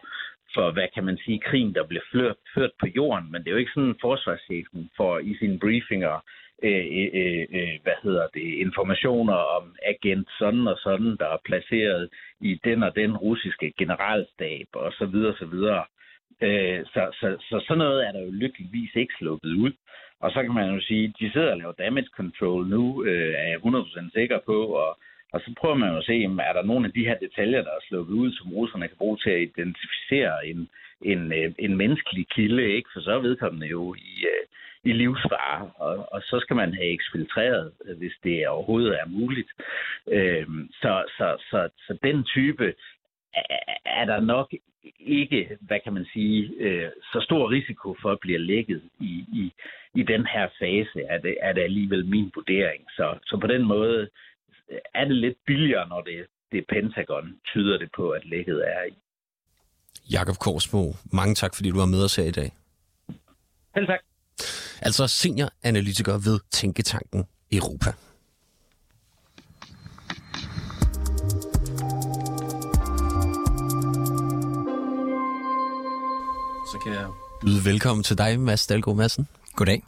for, 0.53 0.71
hvad 0.71 0.87
kan 0.93 1.03
man 1.05 1.17
sige, 1.17 1.39
krigen, 1.39 1.75
der 1.75 1.87
bliver 1.87 2.03
ført, 2.13 2.35
ført 2.55 2.71
på 2.79 2.87
jorden. 2.95 3.31
Men 3.31 3.41
det 3.41 3.47
er 3.47 3.51
jo 3.51 3.63
ikke 3.63 3.71
sådan, 3.75 3.89
at 3.89 4.01
forsvarschefen 4.01 4.89
får 4.97 5.19
i 5.19 5.35
sine 5.39 5.59
briefinger 5.59 6.19
Øh, 6.63 6.85
øh, 6.99 7.09
øh, 7.13 7.45
øh, 7.57 7.75
hvad 7.83 7.97
hedder 8.03 8.27
det, 8.33 8.47
informationer 8.65 9.33
om 9.33 9.75
agent 9.85 10.27
sådan 10.39 10.67
og 10.67 10.77
sådan, 10.77 11.17
der 11.19 11.27
er 11.35 11.45
placeret 11.45 12.09
i 12.41 12.59
den 12.63 12.83
og 12.83 12.95
den 12.95 13.17
russiske 13.17 13.73
generalstab 13.77 14.67
og 14.73 14.93
så 14.93 15.05
videre, 15.05 15.35
så 15.39 15.45
videre. 15.45 15.83
Øh, 16.41 16.85
så, 16.85 17.01
så, 17.19 17.37
så 17.39 17.63
sådan 17.67 17.77
noget 17.77 18.07
er 18.07 18.11
der 18.11 18.21
jo 18.21 18.31
lykkeligvis 18.31 18.95
ikke 18.95 19.13
sluppet 19.19 19.49
ud. 19.49 19.71
Og 20.19 20.31
så 20.31 20.43
kan 20.43 20.53
man 20.53 20.73
jo 20.73 20.81
sige, 20.81 21.13
de 21.19 21.31
sidder 21.31 21.51
og 21.51 21.57
laver 21.57 21.71
damage 21.71 22.09
control 22.15 22.67
nu, 22.67 23.03
øh, 23.03 23.33
er 23.33 23.47
jeg 23.47 23.59
100% 23.65 24.11
sikker 24.13 24.39
på, 24.45 24.65
og, 24.65 24.97
og 25.33 25.41
så 25.41 25.53
prøver 25.59 25.75
man 25.75 25.89
jo 25.91 25.97
at 25.97 26.05
se, 26.05 26.23
er 26.23 26.53
der 26.53 26.63
nogle 26.63 26.85
af 26.87 26.93
de 26.93 27.05
her 27.05 27.17
detaljer, 27.17 27.61
der 27.61 27.71
er 27.71 27.87
sluppet 27.87 28.13
ud, 28.13 28.31
som 28.31 28.53
russerne 28.53 28.87
kan 28.87 28.97
bruge 28.97 29.17
til 29.17 29.29
at 29.29 29.41
identificere 29.41 30.47
en, 30.47 30.69
en, 31.01 31.33
øh, 31.33 31.51
en 31.59 31.77
menneskelig 31.77 32.27
kilde, 32.27 32.71
ikke? 32.75 32.89
for 32.93 33.01
så 33.01 33.11
er 33.11 33.19
vedkommende 33.19 33.67
jo 33.67 33.93
i, 33.93 34.25
øh, 34.33 34.43
i 34.83 34.93
livsfare, 34.93 35.71
og, 35.75 36.13
og 36.13 36.21
så 36.21 36.39
skal 36.39 36.55
man 36.55 36.73
have 36.73 36.93
eksfiltreret, 36.93 37.71
øh, 37.85 37.97
hvis 37.97 38.13
det 38.23 38.47
overhovedet 38.47 38.99
er 38.99 39.05
muligt. 39.07 39.49
Øhm, 40.07 40.69
så, 40.81 41.03
så, 41.17 41.37
så, 41.49 41.69
så 41.87 41.97
den 42.03 42.23
type 42.23 42.73
er 43.85 44.05
der 44.05 44.19
nok 44.19 44.53
ikke, 44.99 45.57
hvad 45.61 45.79
kan 45.83 45.93
man 45.93 46.05
sige, 46.13 46.53
øh, 46.59 46.89
så 47.13 47.21
stor 47.21 47.51
risiko 47.51 47.95
for 48.01 48.11
at 48.11 48.19
blive 48.19 48.37
lækket 48.37 48.81
i, 48.99 49.25
i, 49.33 49.53
i 49.95 50.03
den 50.03 50.25
her 50.25 50.47
fase, 50.59 51.01
er 51.01 51.17
det, 51.17 51.37
er 51.41 51.53
det 51.53 51.61
alligevel 51.61 52.05
min 52.05 52.31
vurdering. 52.35 52.85
Så, 52.89 53.17
så 53.25 53.37
på 53.37 53.47
den 53.47 53.65
måde 53.65 54.09
er 54.93 55.05
det 55.05 55.15
lidt 55.15 55.37
billigere, 55.45 55.89
når 55.89 56.01
det, 56.01 56.25
det 56.51 56.57
er 56.57 56.63
Pentagon, 56.69 57.35
tyder 57.45 57.77
det 57.77 57.89
på, 57.95 58.09
at 58.09 58.25
lækket 58.25 58.63
er 58.67 58.83
i. 58.83 58.93
Jakob 60.11 60.37
Korsbo, 60.37 60.95
mange 61.13 61.35
tak, 61.35 61.55
fordi 61.55 61.69
du 61.69 61.77
var 61.77 61.85
med 61.85 62.03
os 62.03 62.15
her 62.15 62.23
i 62.23 62.31
dag. 62.31 62.51
Selv 63.73 63.87
tak. 63.87 63.99
Altså 64.81 65.07
senioranalytiker 65.07 66.13
ved 66.13 66.39
Tænketanken 66.51 67.27
Europa. 67.51 67.91
Så 76.71 76.79
kan 76.83 76.93
jeg 76.93 77.07
byde 77.41 77.65
velkommen 77.65 78.03
til 78.03 78.17
dig, 78.17 78.39
Mads 78.39 78.67
Dahlgaard 78.67 78.97
Madsen. 78.97 79.27
Goddag. 79.55 79.83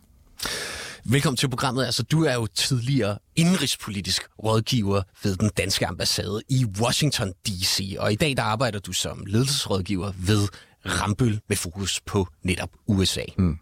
Velkommen 1.05 1.37
til 1.37 1.49
programmet. 1.49 1.85
Altså, 1.85 2.03
du 2.03 2.23
er 2.23 2.33
jo 2.33 2.47
tidligere 2.47 3.17
indrigspolitisk 3.35 4.21
rådgiver 4.43 5.01
ved 5.23 5.35
den 5.35 5.49
danske 5.57 5.87
ambassade 5.87 6.41
i 6.49 6.65
Washington 6.81 7.33
D.C., 7.47 7.95
og 7.99 8.11
i 8.11 8.15
dag 8.15 8.37
der 8.37 8.43
arbejder 8.43 8.79
du 8.79 8.93
som 8.93 9.23
ledelsesrådgiver 9.27 10.11
ved 10.17 10.47
Rambøl 10.85 11.41
med 11.49 11.57
fokus 11.57 12.01
på 12.05 12.27
netop 12.43 12.69
USA. 12.87 13.23
Mm. 13.37 13.57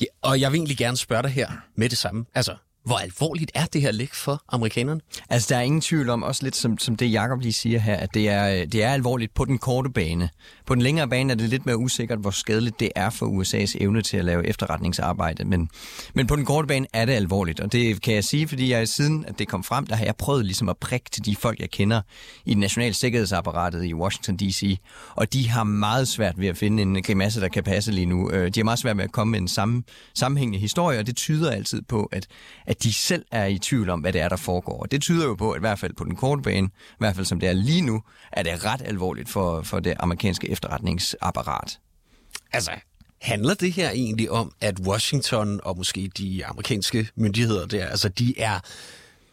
Ja, 0.00 0.06
og 0.22 0.40
jeg 0.40 0.52
vil 0.52 0.58
egentlig 0.58 0.76
gerne 0.76 0.96
spørge 0.96 1.22
dig 1.22 1.30
her 1.30 1.50
med 1.76 1.88
det 1.88 1.98
samme. 1.98 2.24
Altså, 2.34 2.56
hvor 2.84 2.96
alvorligt 2.96 3.50
er 3.54 3.66
det 3.66 3.82
her 3.82 3.92
læk 3.92 4.14
for 4.14 4.42
amerikanerne? 4.48 5.00
Altså, 5.30 5.46
der 5.50 5.56
er 5.56 5.62
ingen 5.62 5.80
tvivl 5.80 6.08
om, 6.08 6.22
også 6.22 6.44
lidt 6.44 6.56
som, 6.56 6.78
som 6.78 6.96
det 6.96 7.12
Jacob 7.12 7.40
lige 7.40 7.52
siger 7.52 7.78
her, 7.78 7.96
at 7.96 8.14
det 8.14 8.28
er, 8.28 8.60
øh, 8.60 8.66
det 8.66 8.82
er 8.82 8.92
alvorligt 8.92 9.34
på 9.34 9.44
den 9.44 9.58
korte 9.58 9.90
bane. 9.90 10.28
På 10.66 10.74
den 10.74 10.82
længere 10.82 11.08
bane 11.08 11.32
er 11.32 11.36
det 11.36 11.48
lidt 11.48 11.66
mere 11.66 11.76
usikkert, 11.76 12.18
hvor 12.18 12.30
skadeligt 12.30 12.80
det 12.80 12.90
er 12.96 13.10
for 13.10 13.26
USA's 13.26 13.74
evne 13.80 14.02
til 14.02 14.16
at 14.16 14.24
lave 14.24 14.46
efterretningsarbejde. 14.46 15.44
Men, 15.44 15.70
men 16.14 16.26
på 16.26 16.36
den 16.36 16.44
korte 16.44 16.68
bane 16.68 16.86
er 16.92 17.04
det 17.04 17.12
alvorligt, 17.12 17.60
og 17.60 17.72
det 17.72 18.02
kan 18.02 18.14
jeg 18.14 18.24
sige, 18.24 18.48
fordi 18.48 18.72
jeg 18.72 18.88
siden 18.88 19.24
at 19.28 19.38
det 19.38 19.48
kom 19.48 19.64
frem, 19.64 19.86
der 19.86 19.96
har 19.96 20.04
jeg 20.04 20.16
prøvet 20.16 20.44
ligesom 20.44 20.68
at 20.68 20.76
prikke 20.76 21.10
til 21.10 21.24
de 21.24 21.36
folk, 21.36 21.60
jeg 21.60 21.70
kender 21.70 22.00
i 22.44 22.50
det 22.50 22.58
nationale 22.58 22.94
sikkerhedsapparatet 22.94 23.84
i 23.84 23.94
Washington 23.94 24.36
D.C., 24.36 24.78
og 25.14 25.32
de 25.32 25.48
har 25.48 25.64
meget 25.64 26.08
svært 26.08 26.40
ved 26.40 26.48
at 26.48 26.56
finde 26.56 26.82
en 26.82 27.02
grimasse, 27.02 27.40
der 27.40 27.48
kan 27.48 27.64
passe 27.64 27.92
lige 27.92 28.06
nu. 28.06 28.30
Øh, 28.30 28.50
de 28.54 28.60
har 28.60 28.64
meget 28.64 28.78
svært 28.78 28.96
ved 28.96 29.04
at 29.04 29.12
komme 29.12 29.30
med 29.30 29.40
en 29.40 29.48
samme, 29.48 29.82
sammenhængende 30.14 30.58
historie, 30.58 30.98
og 30.98 31.06
det 31.06 31.16
tyder 31.16 31.50
altid 31.50 31.82
på, 31.82 32.08
at, 32.12 32.26
at 32.68 32.82
de 32.82 32.92
selv 32.92 33.24
er 33.30 33.46
i 33.46 33.58
tvivl 33.58 33.90
om, 33.90 34.00
hvad 34.00 34.12
det 34.12 34.20
er, 34.20 34.28
der 34.28 34.36
foregår. 34.36 34.82
Og 34.82 34.90
det 34.90 35.02
tyder 35.02 35.26
jo 35.26 35.34
på, 35.34 35.50
at 35.50 35.58
i 35.58 35.60
hvert 35.60 35.78
fald 35.78 35.94
på 35.94 36.04
den 36.04 36.16
korte 36.16 36.42
bane, 36.42 36.66
i 36.66 36.94
hvert 36.98 37.14
fald 37.14 37.26
som 37.26 37.40
det 37.40 37.48
er 37.48 37.52
lige 37.52 37.82
nu, 37.82 38.02
er 38.32 38.42
det 38.42 38.64
ret 38.64 38.82
alvorligt 38.84 39.28
for, 39.28 39.62
for 39.62 39.80
det 39.80 39.94
amerikanske 40.00 40.50
efterretningsapparat. 40.50 41.78
Altså, 42.52 42.70
handler 43.20 43.54
det 43.54 43.72
her 43.72 43.90
egentlig 43.90 44.30
om, 44.30 44.52
at 44.60 44.80
Washington 44.80 45.60
og 45.62 45.76
måske 45.76 46.10
de 46.18 46.46
amerikanske 46.46 47.08
myndigheder 47.16 47.66
der, 47.66 47.86
altså 47.86 48.08
de 48.08 48.40
er 48.40 48.60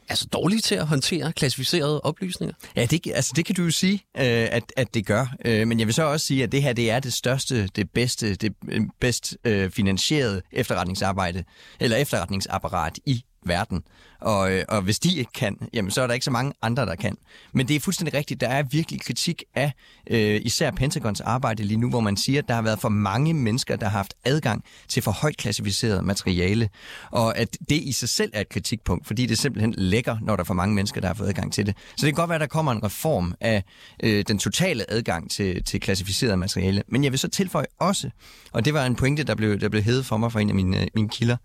altså 0.09 0.27
dårlige 0.33 0.61
til 0.61 0.75
at 0.75 0.87
håndtere 0.87 1.33
klassificerede 1.33 2.01
oplysninger? 2.01 2.55
Ja, 2.75 2.85
det, 2.85 3.07
altså, 3.15 3.33
det 3.35 3.45
kan 3.45 3.55
du 3.55 3.63
jo 3.63 3.71
sige, 3.71 3.93
øh, 3.93 4.23
at, 4.51 4.63
at 4.77 4.93
det 4.93 5.05
gør. 5.05 5.35
Øh, 5.45 5.67
men 5.67 5.79
jeg 5.79 5.87
vil 5.87 5.93
så 5.93 6.03
også 6.03 6.25
sige, 6.25 6.43
at 6.43 6.51
det 6.51 6.61
her 6.61 6.73
det 6.73 6.91
er 6.91 6.99
det 6.99 7.13
største, 7.13 7.67
det 7.67 7.89
bedste, 7.91 8.35
det 8.35 8.53
øh, 8.67 8.81
bedst 8.99 9.37
øh, 9.43 9.71
finansierede 9.71 10.41
efterretningsarbejde, 10.51 11.43
eller 11.79 11.97
efterretningsapparat 11.97 12.99
i 13.05 13.23
verden. 13.45 13.83
Og, 14.21 14.51
øh, 14.51 14.63
og 14.67 14.81
hvis 14.81 14.99
de 14.99 15.17
ikke 15.17 15.31
kan, 15.31 15.57
jamen 15.73 15.91
så 15.91 16.01
er 16.01 16.07
der 16.07 16.13
ikke 16.13 16.23
så 16.23 16.31
mange 16.31 16.53
andre, 16.61 16.85
der 16.85 16.95
kan. 16.95 17.17
Men 17.53 17.67
det 17.67 17.75
er 17.75 17.79
fuldstændig 17.79 18.13
rigtigt. 18.13 18.41
Der 18.41 18.47
er 18.47 18.63
virkelig 18.63 19.01
kritik 19.01 19.43
af 19.55 19.71
øh, 20.09 20.41
især 20.43 20.71
Pentagons 20.71 21.21
arbejde 21.21 21.63
lige 21.63 21.77
nu, 21.77 21.89
hvor 21.89 21.99
man 21.99 22.17
siger, 22.17 22.41
at 22.41 22.47
der 22.47 22.53
har 22.53 22.61
været 22.61 22.79
for 22.79 22.89
mange 22.89 23.33
mennesker, 23.33 23.75
der 23.75 23.85
har 23.85 23.97
haft 23.97 24.13
adgang 24.25 24.63
til 24.87 25.03
for 25.03 25.11
højt 25.11 25.37
klassificeret 25.37 26.03
materiale. 26.03 26.69
Og 27.11 27.37
at 27.37 27.57
det 27.69 27.75
i 27.75 27.91
sig 27.91 28.09
selv 28.09 28.31
er 28.33 28.41
et 28.41 28.49
kritikpunkt, 28.49 29.07
fordi 29.07 29.25
det 29.25 29.37
simpelthen 29.37 29.73
lækker, 29.77 30.17
når 30.21 30.35
der 30.35 30.43
er 30.43 30.45
for 30.45 30.53
mange 30.53 30.75
mennesker, 30.75 31.01
der 31.01 31.07
har 31.07 31.13
fået 31.13 31.27
adgang 31.27 31.53
til 31.53 31.65
det. 31.65 31.77
Så 31.77 32.05
det 32.05 32.15
kan 32.15 32.21
godt 32.21 32.29
være, 32.29 32.35
at 32.35 32.41
der 32.41 32.47
kommer 32.47 32.71
en 32.71 32.83
reform 32.83 33.33
af 33.41 33.63
øh, 34.03 34.23
den 34.27 34.39
totale 34.39 34.91
adgang 34.91 35.31
til, 35.31 35.63
til 35.63 35.79
klassificeret 35.79 36.39
materiale. 36.39 36.83
Men 36.87 37.03
jeg 37.03 37.11
vil 37.11 37.19
så 37.19 37.27
tilføje 37.27 37.65
også, 37.79 38.09
og 38.51 38.65
det 38.65 38.73
var 38.73 38.85
en 38.85 38.95
pointe, 38.95 39.23
der 39.23 39.35
blev, 39.35 39.59
der 39.59 39.69
blev 39.69 39.83
hævet 39.83 40.05
for 40.05 40.17
mig 40.17 40.31
fra 40.31 40.41
en 40.41 40.49
af 40.49 40.55
mine, 40.55 40.81
øh, 40.81 40.87
mine 40.95 41.09
kilder, 41.09 41.37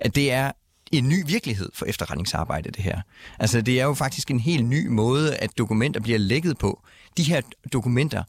at 0.00 0.14
det 0.14 0.32
er 0.32 0.52
en 0.98 1.08
ny 1.08 1.22
virkelighed 1.26 1.68
for 1.74 1.86
efterretningsarbejde, 1.86 2.70
det 2.70 2.84
her. 2.84 3.00
Altså, 3.38 3.60
det 3.60 3.80
er 3.80 3.84
jo 3.84 3.94
faktisk 3.94 4.30
en 4.30 4.40
helt 4.40 4.64
ny 4.64 4.86
måde, 4.86 5.36
at 5.36 5.58
dokumenter 5.58 6.00
bliver 6.00 6.18
lækket 6.18 6.58
på. 6.58 6.82
De 7.16 7.22
her 7.22 7.40
dokumenter 7.72 8.22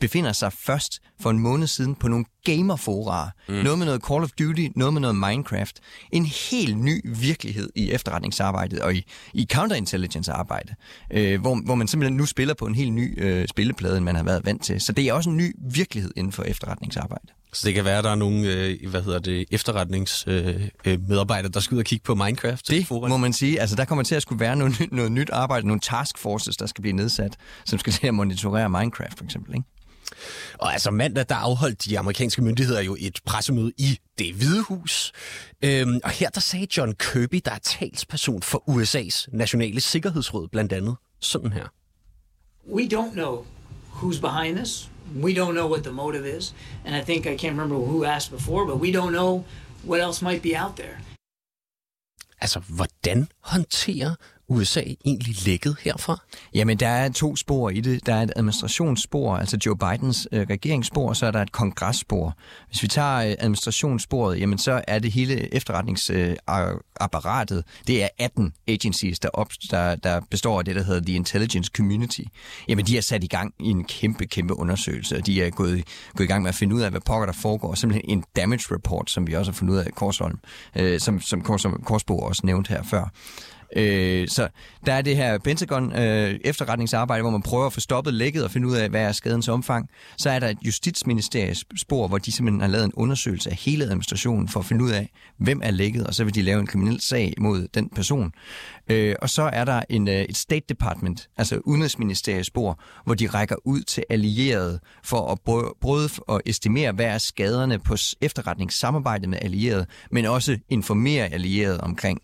befinder 0.00 0.32
sig 0.32 0.52
først 0.52 1.02
for 1.20 1.30
en 1.30 1.38
måned 1.38 1.66
siden 1.66 1.94
på 1.94 2.08
nogle 2.08 2.24
gamerforarer. 2.44 3.30
Mm. 3.48 3.54
Noget 3.54 3.78
med 3.78 3.86
noget 3.86 4.02
Call 4.08 4.22
of 4.22 4.30
Duty, 4.30 4.68
noget 4.76 4.92
med 4.92 5.00
noget 5.00 5.16
Minecraft. 5.16 5.80
En 6.12 6.26
helt 6.26 6.78
ny 6.78 7.00
virkelighed 7.04 7.70
i 7.74 7.90
efterretningsarbejdet 7.90 8.80
og 8.80 8.94
i, 8.94 9.04
i 9.34 9.46
counterintelligence-arbejde, 9.52 10.74
øh, 11.10 11.40
hvor, 11.40 11.60
hvor 11.64 11.74
man 11.74 11.88
simpelthen 11.88 12.16
nu 12.16 12.26
spiller 12.26 12.54
på 12.54 12.66
en 12.66 12.74
helt 12.74 12.92
ny 12.92 13.24
øh, 13.24 13.48
spilleplade, 13.48 13.96
end 13.96 14.04
man 14.04 14.16
har 14.16 14.22
været 14.22 14.46
vant 14.46 14.64
til. 14.64 14.80
Så 14.80 14.92
det 14.92 15.08
er 15.08 15.12
også 15.12 15.30
en 15.30 15.36
ny 15.36 15.56
virkelighed 15.72 16.12
inden 16.16 16.32
for 16.32 16.42
efterretningsarbejde. 16.42 17.28
Så 17.56 17.66
det 17.66 17.74
kan 17.74 17.84
være, 17.84 17.98
at 17.98 18.04
der 18.04 18.10
er 18.10 18.14
nogle 18.14 18.52
øh, 18.52 18.90
hvad 18.90 19.02
hedder 19.02 19.18
det, 19.18 19.46
efterretningsmedarbejdere, 19.50 21.38
øh, 21.38 21.44
øh 21.44 21.54
der 21.54 21.60
skal 21.60 21.74
ud 21.74 21.78
og 21.78 21.84
kigge 21.84 22.04
på 22.04 22.14
Minecraft? 22.14 22.68
Det 22.68 22.90
må 22.90 23.16
man 23.16 23.32
sige. 23.32 23.60
Altså, 23.60 23.76
der 23.76 23.84
kommer 23.84 24.04
til 24.04 24.14
at 24.14 24.22
skulle 24.22 24.40
være 24.40 24.56
noget, 24.56 24.92
noget 24.92 25.12
nyt 25.12 25.30
arbejde, 25.30 25.66
nogle 25.66 25.80
taskforces, 25.80 26.56
der 26.56 26.66
skal 26.66 26.82
blive 26.82 26.96
nedsat, 26.96 27.36
som 27.64 27.78
skal 27.78 27.92
til 27.92 28.06
at 28.06 28.14
monitorere 28.14 28.70
Minecraft 28.70 29.18
for 29.18 29.24
eksempel. 29.24 29.54
Ikke? 29.54 29.66
Og 30.54 30.72
altså 30.72 30.90
mandag, 30.90 31.24
der 31.28 31.34
afholdt 31.34 31.84
de 31.84 31.98
amerikanske 31.98 32.42
myndigheder 32.42 32.80
jo 32.80 32.96
et 32.98 33.20
pressemøde 33.26 33.72
i 33.78 33.98
det 34.18 34.34
hvide 34.34 34.62
hus. 34.62 35.12
Øhm, 35.62 36.00
og 36.04 36.10
her 36.10 36.30
der 36.30 36.40
sagde 36.40 36.66
John 36.76 36.92
Kirby, 36.92 37.42
der 37.44 37.50
er 37.50 37.58
talsperson 37.58 38.42
for 38.42 38.64
USA's 38.68 39.26
nationale 39.32 39.80
sikkerhedsråd, 39.80 40.48
blandt 40.48 40.72
andet 40.72 40.96
sådan 41.20 41.52
her. 41.52 41.66
We 42.72 42.82
don't 42.82 43.12
know 43.12 43.44
who's 43.92 44.20
behind 44.20 44.56
this. 44.56 44.90
We 45.14 45.34
don't 45.34 45.54
know 45.54 45.66
what 45.66 45.84
the 45.84 45.92
motive 45.92 46.26
is. 46.26 46.52
And 46.84 46.94
I 46.94 47.02
think, 47.02 47.26
I 47.26 47.36
can't 47.36 47.56
remember 47.56 47.76
who 47.76 48.04
asked 48.04 48.30
before, 48.30 48.66
but 48.66 48.78
we 48.78 48.90
don't 48.90 49.12
know 49.12 49.44
what 49.82 50.00
else 50.00 50.22
might 50.22 50.42
be 50.42 50.56
out 50.56 50.76
there. 50.76 50.98
Altså, 52.42 52.60
hvordan 52.60 53.28
håndterer 53.40 54.16
USA 54.48 54.80
egentlig 55.04 55.46
lækket 55.46 55.76
herfra? 55.80 56.20
Jamen, 56.54 56.78
der 56.78 56.88
er 56.88 57.08
to 57.08 57.36
spor 57.36 57.70
i 57.70 57.80
det. 57.80 58.06
Der 58.06 58.14
er 58.14 58.22
et 58.22 58.32
administrationsspor, 58.36 59.36
altså 59.36 59.58
Joe 59.66 59.76
Bidens 59.76 60.28
øh, 60.32 60.46
regeringsspor, 60.50 61.08
og 61.08 61.16
så 61.16 61.26
er 61.26 61.30
der 61.30 61.42
et 61.42 61.52
kongressspor. 61.52 62.36
Hvis 62.68 62.82
vi 62.82 62.88
tager 62.88 63.16
øh, 63.16 63.34
administrationssporet, 63.38 64.40
jamen 64.40 64.58
så 64.58 64.82
er 64.88 64.98
det 64.98 65.12
hele 65.12 65.54
efterretningsapparatet, 65.54 67.64
det 67.86 68.02
er 68.02 68.08
18 68.18 68.52
agencies, 68.68 69.18
der, 69.18 69.28
op, 69.28 69.48
der, 69.70 69.96
der 69.96 70.20
består 70.30 70.58
af 70.58 70.64
det, 70.64 70.76
der 70.76 70.82
hedder 70.82 71.00
The 71.00 71.14
Intelligence 71.14 71.70
Community. 71.76 72.20
Jamen, 72.68 72.86
de 72.86 72.96
er 72.96 73.00
sat 73.00 73.24
i 73.24 73.26
gang 73.26 73.54
i 73.60 73.70
en 73.70 73.84
kæmpe, 73.84 74.26
kæmpe 74.26 74.58
undersøgelse, 74.58 75.16
og 75.16 75.26
de 75.26 75.42
er 75.42 75.50
gået, 75.50 75.84
gået 76.14 76.24
i 76.24 76.28
gang 76.28 76.42
med 76.42 76.48
at 76.48 76.54
finde 76.54 76.74
ud 76.74 76.80
af, 76.80 76.90
hvad 76.90 77.00
pokker 77.00 77.26
der 77.26 77.32
foregår. 77.32 77.74
Simpelthen 77.74 78.10
en 78.10 78.24
damage 78.36 78.74
report, 78.74 79.10
som 79.10 79.26
vi 79.26 79.32
også 79.32 79.52
har 79.52 79.56
fundet 79.56 79.74
ud 79.74 79.78
af 79.78 79.86
i 79.86 79.90
Korsholm, 79.90 80.38
øh, 80.76 81.00
som, 81.00 81.20
som 81.20 81.42
Kors, 81.42 81.66
Korsbo 81.84 82.18
også 82.18 82.42
nævnte 82.44 82.68
her 82.68 82.82
før. 82.82 83.10
Øh, 83.76 84.28
så 84.28 84.48
der 84.86 84.92
er 84.92 85.02
det 85.02 85.16
her 85.16 85.38
Pentagon 85.38 85.92
øh, 85.92 86.40
efterretningsarbejde, 86.44 87.22
hvor 87.22 87.30
man 87.30 87.42
prøver 87.42 87.66
at 87.66 87.72
få 87.72 87.80
stoppet 87.80 88.14
lækket 88.14 88.44
og 88.44 88.50
finde 88.50 88.68
ud 88.68 88.76
af, 88.76 88.88
hvad 88.88 89.02
er 89.02 89.12
skadens 89.12 89.48
omfang. 89.48 89.88
Så 90.16 90.30
er 90.30 90.38
der 90.38 90.48
et 90.48 90.58
justitsministeriets 90.62 91.64
spor, 91.80 92.08
hvor 92.08 92.18
de 92.18 92.32
simpelthen 92.32 92.60
har 92.60 92.68
lavet 92.68 92.84
en 92.84 92.92
undersøgelse 92.94 93.50
af 93.50 93.56
hele 93.56 93.84
administrationen 93.84 94.48
for 94.48 94.60
at 94.60 94.66
finde 94.66 94.84
ud 94.84 94.90
af, 94.90 95.10
hvem 95.38 95.60
er 95.64 95.70
lækket, 95.70 96.06
og 96.06 96.14
så 96.14 96.24
vil 96.24 96.34
de 96.34 96.42
lave 96.42 96.60
en 96.60 96.66
kriminel 96.66 97.00
sag 97.00 97.34
mod 97.38 97.68
den 97.74 97.88
person. 97.88 98.32
Øh, 98.90 99.14
og 99.22 99.30
så 99.30 99.42
er 99.42 99.64
der 99.64 99.82
en, 99.88 100.08
øh, 100.08 100.14
et 100.14 100.36
State 100.36 100.66
Department, 100.68 101.28
altså 101.36 101.60
Udenrigsministeriets 101.64 102.46
spor, 102.46 102.80
hvor 103.04 103.14
de 103.14 103.26
rækker 103.26 103.56
ud 103.64 103.80
til 103.80 104.04
allierede 104.10 104.80
for 105.04 105.32
at 105.32 105.38
både 105.80 106.08
og 106.26 106.42
estimere, 106.46 106.92
hvad 106.92 107.06
er 107.06 107.18
skaderne 107.18 107.78
på 107.78 107.96
efterretningssamarbejdet 108.20 109.28
med 109.28 109.38
allierede, 109.42 109.86
men 110.10 110.24
også 110.24 110.58
informere 110.68 111.32
allierede 111.32 111.80
omkring, 111.80 112.20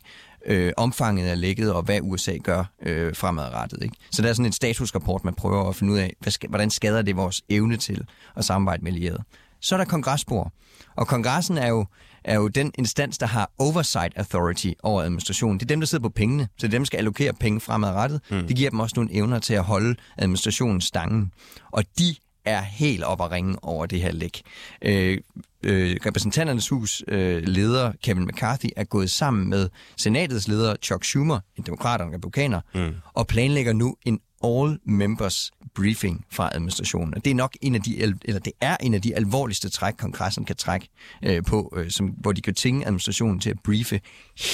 øh, 0.47 0.73
omfanget 0.77 1.27
af 1.27 1.41
lækket 1.41 1.73
og 1.73 1.83
hvad 1.83 2.01
USA 2.03 2.37
gør 2.37 2.65
øh, 2.83 3.17
fremadrettet. 3.17 3.83
Ikke? 3.83 3.97
Så 4.13 4.23
der 4.23 4.29
er 4.29 4.33
sådan 4.33 4.47
en 4.47 4.53
statusrapport, 4.53 5.25
man 5.25 5.35
prøver 5.35 5.69
at 5.69 5.77
finde 5.77 5.93
ud 5.93 5.99
af, 5.99 6.15
hvad, 6.21 6.49
hvordan 6.49 6.71
skader 6.71 7.03
det 7.03 7.17
vores 7.17 7.43
evne 7.49 7.77
til 7.77 8.05
at 8.37 8.45
samarbejde 8.45 8.85
med 8.85 8.93
allierede. 8.93 9.23
Så 9.61 9.75
er 9.75 9.77
der 9.77 9.85
kongressspor, 9.85 10.53
og 10.97 11.07
kongressen 11.07 11.59
er 11.59 11.69
jo, 11.69 11.87
er 12.25 12.35
jo 12.35 12.49
den 12.49 12.73
instans, 12.79 13.19
der 13.19 13.27
har 13.27 13.51
oversight 13.59 14.13
authority 14.17 14.71
over 14.83 15.03
administrationen. 15.03 15.61
Det 15.61 15.67
er 15.67 15.69
dem, 15.69 15.81
der 15.81 15.87
sidder 15.87 16.03
på 16.03 16.09
pengene, 16.09 16.49
så 16.59 16.69
dem, 16.69 16.83
der 16.83 16.87
skal 16.87 16.99
allokere 16.99 17.33
penge 17.33 17.61
fremadrettet. 17.61 18.21
Mm. 18.31 18.47
Det 18.47 18.57
giver 18.57 18.71
dem 18.71 18.81
også 18.81 18.93
nogle 18.97 19.15
evner 19.15 19.39
til 19.39 19.55
at 19.55 19.63
holde 19.63 19.97
administrationen 20.19 20.81
stangen. 20.81 21.33
Og 21.73 21.85
de 21.99 22.15
er 22.45 22.63
helt 22.63 23.05
op 23.05 23.21
at 23.21 23.31
ringe 23.31 23.57
over 23.63 23.87
det 23.87 24.01
her 24.01 24.13
læk. 24.13 24.43
Øh, 24.83 25.19
øh, 25.63 25.97
repræsentanternes 26.07 26.69
hus 26.69 27.03
øh, 27.09 27.43
leder 27.43 27.93
Kevin 28.03 28.25
McCarthy 28.25 28.67
er 28.77 28.85
gået 28.85 29.11
sammen 29.11 29.51
med 29.51 29.69
senatets 29.97 30.49
leder 30.49 30.77
Chuck 30.83 31.05
Schumer, 31.05 31.41
en 31.57 31.65
demokrat 31.67 32.01
og 32.01 32.07
en 32.07 32.15
republikaner, 32.15 32.61
mm. 32.75 32.95
og 33.15 33.27
planlægger 33.27 33.73
nu 33.73 33.97
en 34.07 34.21
all 34.45 34.79
members 34.87 35.51
briefing 35.75 36.25
fra 36.31 36.51
administrationen. 36.55 37.15
Og 37.15 37.25
det 37.25 37.31
er 37.31 37.35
nok 37.35 37.57
en 37.61 37.75
af 37.75 37.83
de, 37.83 38.01
eller 38.01 38.41
det 38.41 38.53
er 38.61 38.77
en 38.81 38.95
af 38.95 39.03
de 39.03 39.17
alvorligste 39.17 39.69
træk, 39.69 39.95
kongressen 39.99 40.45
kan 40.45 40.57
trække 40.57 40.89
øh, 41.23 41.43
på, 41.43 41.75
øh, 41.77 41.91
som, 41.91 42.07
hvor 42.07 42.33
de 42.33 42.41
kan 42.41 42.55
tvinge 42.55 42.87
administrationen 42.87 43.41
til 43.41 43.51
at 43.51 43.57
briefe 43.65 44.01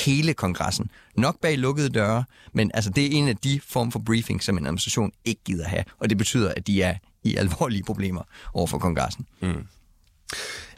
hele 0.06 0.34
kongressen. 0.34 0.90
Nok 1.16 1.40
bag 1.40 1.58
lukkede 1.58 1.88
døre, 1.88 2.24
men 2.52 2.70
altså, 2.74 2.90
det 2.90 3.06
er 3.06 3.10
en 3.10 3.28
af 3.28 3.36
de 3.36 3.60
form 3.66 3.92
for 3.92 3.98
briefing, 3.98 4.42
som 4.42 4.58
en 4.58 4.66
administration 4.66 5.12
ikke 5.24 5.40
gider 5.44 5.68
have. 5.68 5.84
Og 5.98 6.10
det 6.10 6.18
betyder, 6.18 6.52
at 6.56 6.66
de 6.66 6.82
er 6.82 6.94
i 7.28 7.36
alvorlige 7.36 7.82
problemer 7.82 8.22
over 8.54 8.66
for 8.66 8.78
kongressen. 8.78 9.26
Mm. 9.40 9.66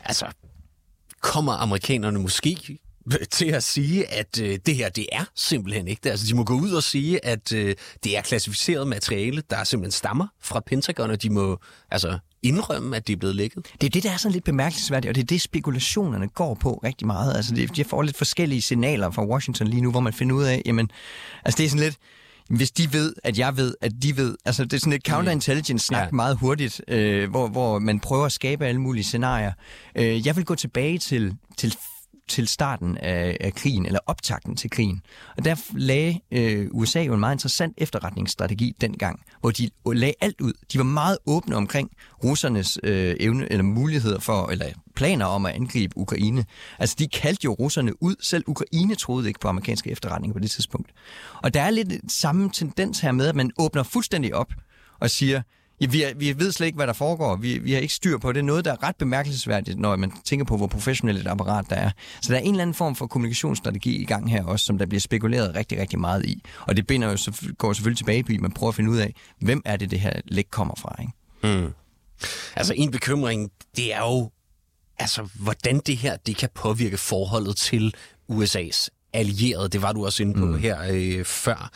Altså, 0.05 0.27
kommer 1.21 1.53
amerikanerne 1.53 2.19
måske 2.19 2.79
til 3.31 3.47
at 3.47 3.63
sige, 3.63 4.13
at 4.13 4.41
øh, 4.41 4.59
det 4.67 4.75
her, 4.75 4.89
det 4.89 5.07
er 5.13 5.25
simpelthen 5.35 5.89
ikke 5.89 6.01
det. 6.05 6.11
Altså, 6.11 6.27
de 6.27 6.35
må 6.35 6.45
gå 6.45 6.55
ud 6.55 6.73
og 6.73 6.83
sige, 6.83 7.25
at 7.25 7.53
øh, 7.53 7.75
det 8.05 8.17
er 8.17 8.23
klassificeret 8.23 8.89
materiale, 8.89 9.43
der 9.51 9.65
simpelthen 9.65 9.93
stammer 9.93 10.27
fra 10.41 10.61
Pentagon, 10.61 11.11
og 11.11 11.23
de 11.23 11.31
må 11.31 11.59
altså 11.91 12.19
indrømme, 12.43 12.97
at 12.97 13.07
de 13.07 13.13
er 13.13 13.17
blevet 13.17 13.37
lækket. 13.37 13.67
Det 13.81 13.87
er 13.87 13.91
det, 13.91 14.03
der 14.03 14.11
er 14.11 14.17
sådan 14.17 14.33
lidt 14.33 14.45
bemærkelsesværdigt, 14.45 15.09
og 15.09 15.15
det 15.15 15.23
er 15.23 15.27
det, 15.27 15.41
spekulationerne 15.41 16.29
går 16.29 16.55
på 16.55 16.81
rigtig 16.85 17.07
meget. 17.07 17.37
Altså, 17.37 17.69
de 17.77 17.85
får 17.85 18.03
lidt 18.03 18.17
forskellige 18.17 18.63
signaler 18.63 19.11
fra 19.11 19.27
Washington 19.27 19.67
lige 19.67 19.83
nu, 19.83 19.91
hvor 19.91 20.01
man 20.01 20.13
finder 20.13 20.37
ud 20.37 20.45
af, 20.45 20.63
jamen, 20.67 20.91
altså 21.45 21.59
det 21.59 21.65
er 21.65 21.69
sådan 21.69 21.85
lidt, 21.85 21.97
hvis 22.51 22.71
de 22.71 22.93
ved, 22.93 23.15
at 23.25 23.39
jeg 23.39 23.57
ved, 23.57 23.75
at 23.81 23.93
de 24.03 24.17
ved. 24.17 24.37
Altså, 24.45 24.65
det 24.65 24.73
er 24.73 24.79
sådan 24.79 24.93
et 24.93 25.07
counterintelligence-snak 25.07 26.07
ja. 26.07 26.11
meget 26.13 26.37
hurtigt, 26.37 26.81
øh, 26.89 27.31
hvor, 27.31 27.49
hvor 27.49 27.79
man 27.79 28.01
prøver 28.01 28.27
at 28.27 28.33
skabe 28.33 28.67
alle 28.67 28.81
mulige 28.81 29.05
scenarier. 29.05 29.53
Øh, 29.95 30.27
jeg 30.27 30.37
vil 30.37 30.45
gå 30.45 30.55
tilbage 30.55 30.99
til, 30.99 31.37
til 31.57 31.77
til 32.31 32.49
starten 32.49 32.99
af, 32.99 33.37
af 33.41 33.55
krigen, 33.55 33.87
eller 33.87 34.01
optakten 34.07 34.57
til 34.57 34.71
krigen. 34.71 35.03
Og 35.37 35.45
der 35.45 35.57
lagde 35.77 36.21
øh, 36.31 36.69
USA 36.71 37.03
jo 37.03 37.15
en 37.15 37.21
meget 37.21 37.35
interessant 37.35 37.75
efterretningsstrategi 37.79 38.77
dengang, 38.81 39.21
hvor 39.41 39.51
de 39.51 39.71
lagde 39.87 40.15
alt 40.21 40.41
ud. 40.41 40.53
De 40.73 40.79
var 40.79 40.85
meget 40.85 41.19
åbne 41.27 41.57
omkring 41.57 41.91
russernes 42.25 42.79
øh, 42.83 43.17
evne 43.21 43.53
eller 43.53 43.63
muligheder 43.63 44.21
for, 44.21 44.49
eller 44.51 44.67
planer 44.95 45.27
om 45.27 45.47
at 45.47 45.55
angribe 45.55 45.99
Ukraine. 45.99 46.45
Altså, 46.79 46.97
de 46.99 47.09
kaldte 47.09 47.45
jo 47.45 47.53
russerne 47.53 48.03
ud. 48.03 48.15
Selv 48.21 48.45
Ukraine 48.47 48.95
troede 48.95 49.29
ikke 49.29 49.41
på 49.41 49.49
amerikanske 49.49 49.91
efterretninger 49.91 50.33
på 50.33 50.39
det 50.39 50.51
tidspunkt. 50.51 50.91
Og 51.43 51.55
der 51.55 51.63
er 51.63 51.71
lidt 51.71 52.13
samme 52.13 52.51
tendens 52.51 53.01
her 53.01 53.13
med, 53.13 53.27
at 53.27 53.37
man 53.37 53.51
åbner 53.59 53.83
fuldstændig 53.83 54.35
op 54.35 54.53
og 55.01 55.11
siger, 55.11 55.43
Ja, 55.81 55.87
vi, 55.87 56.03
er, 56.03 56.15
vi 56.15 56.39
ved 56.39 56.53
slet 56.53 56.67
ikke, 56.67 56.77
hvad 56.77 56.87
der 56.87 56.93
foregår. 56.93 57.37
Vi, 57.37 57.59
vi 57.59 57.73
har 57.73 57.81
ikke 57.81 57.95
styr 57.95 58.19
på 58.19 58.33
det. 58.33 58.45
Noget, 58.45 58.65
der 58.65 58.73
er 58.73 58.83
ret 58.83 58.97
bemærkelsesværdigt, 58.97 59.79
når 59.79 59.97
man 59.97 60.13
tænker 60.25 60.45
på, 60.45 60.57
hvor 60.57 60.67
professionelt 60.67 61.21
et 61.21 61.27
apparat 61.27 61.65
der 61.71 61.77
er. 61.77 61.91
Så 62.23 62.33
der 62.33 62.39
er 62.39 62.43
en 62.43 62.51
eller 62.51 62.63
anden 62.63 62.75
form 62.75 62.97
for 62.97 63.07
kommunikationsstrategi 63.07 63.97
i 63.97 64.05
gang 64.05 64.31
her 64.31 64.45
også, 64.45 64.67
som 64.67 64.79
der 64.79 64.87
bliver 64.87 65.01
spekuleret 65.01 65.55
rigtig, 65.55 65.79
rigtig 65.81 66.01
meget 66.01 66.25
i. 66.25 66.43
Og 66.61 66.77
det 66.77 66.87
binder 66.87 67.11
jo, 67.11 67.33
går 67.59 67.73
selvfølgelig 67.73 67.99
tilbage 67.99 68.25
på, 68.25 68.33
at 68.33 68.41
man 68.41 68.53
prøver 68.53 68.69
at 68.69 68.75
finde 68.75 68.91
ud 68.91 68.99
af, 68.99 69.15
hvem 69.41 69.63
er 69.65 69.77
det, 69.77 69.91
det 69.91 70.01
her 70.01 70.13
læk 70.25 70.47
kommer 70.51 70.75
fra. 70.79 70.97
Ikke? 71.01 71.63
Mm. 71.63 71.73
Altså 72.57 72.75
en 72.77 72.91
bekymring, 72.91 73.51
det 73.77 73.95
er 73.95 74.01
jo, 74.01 74.31
altså, 74.99 75.29
hvordan 75.35 75.81
det 75.87 75.97
her 75.97 76.17
det 76.17 76.37
kan 76.37 76.49
påvirke 76.55 76.97
forholdet 76.97 77.57
til 77.57 77.95
USA's 78.33 78.89
allierede. 79.13 79.69
Det 79.69 79.83
var 79.83 79.93
du 79.93 80.05
også 80.05 80.23
inde 80.23 80.35
på 80.35 80.47
mm. 80.47 80.59
her 80.59 80.79
øh, 80.91 81.25
før. 81.25 81.71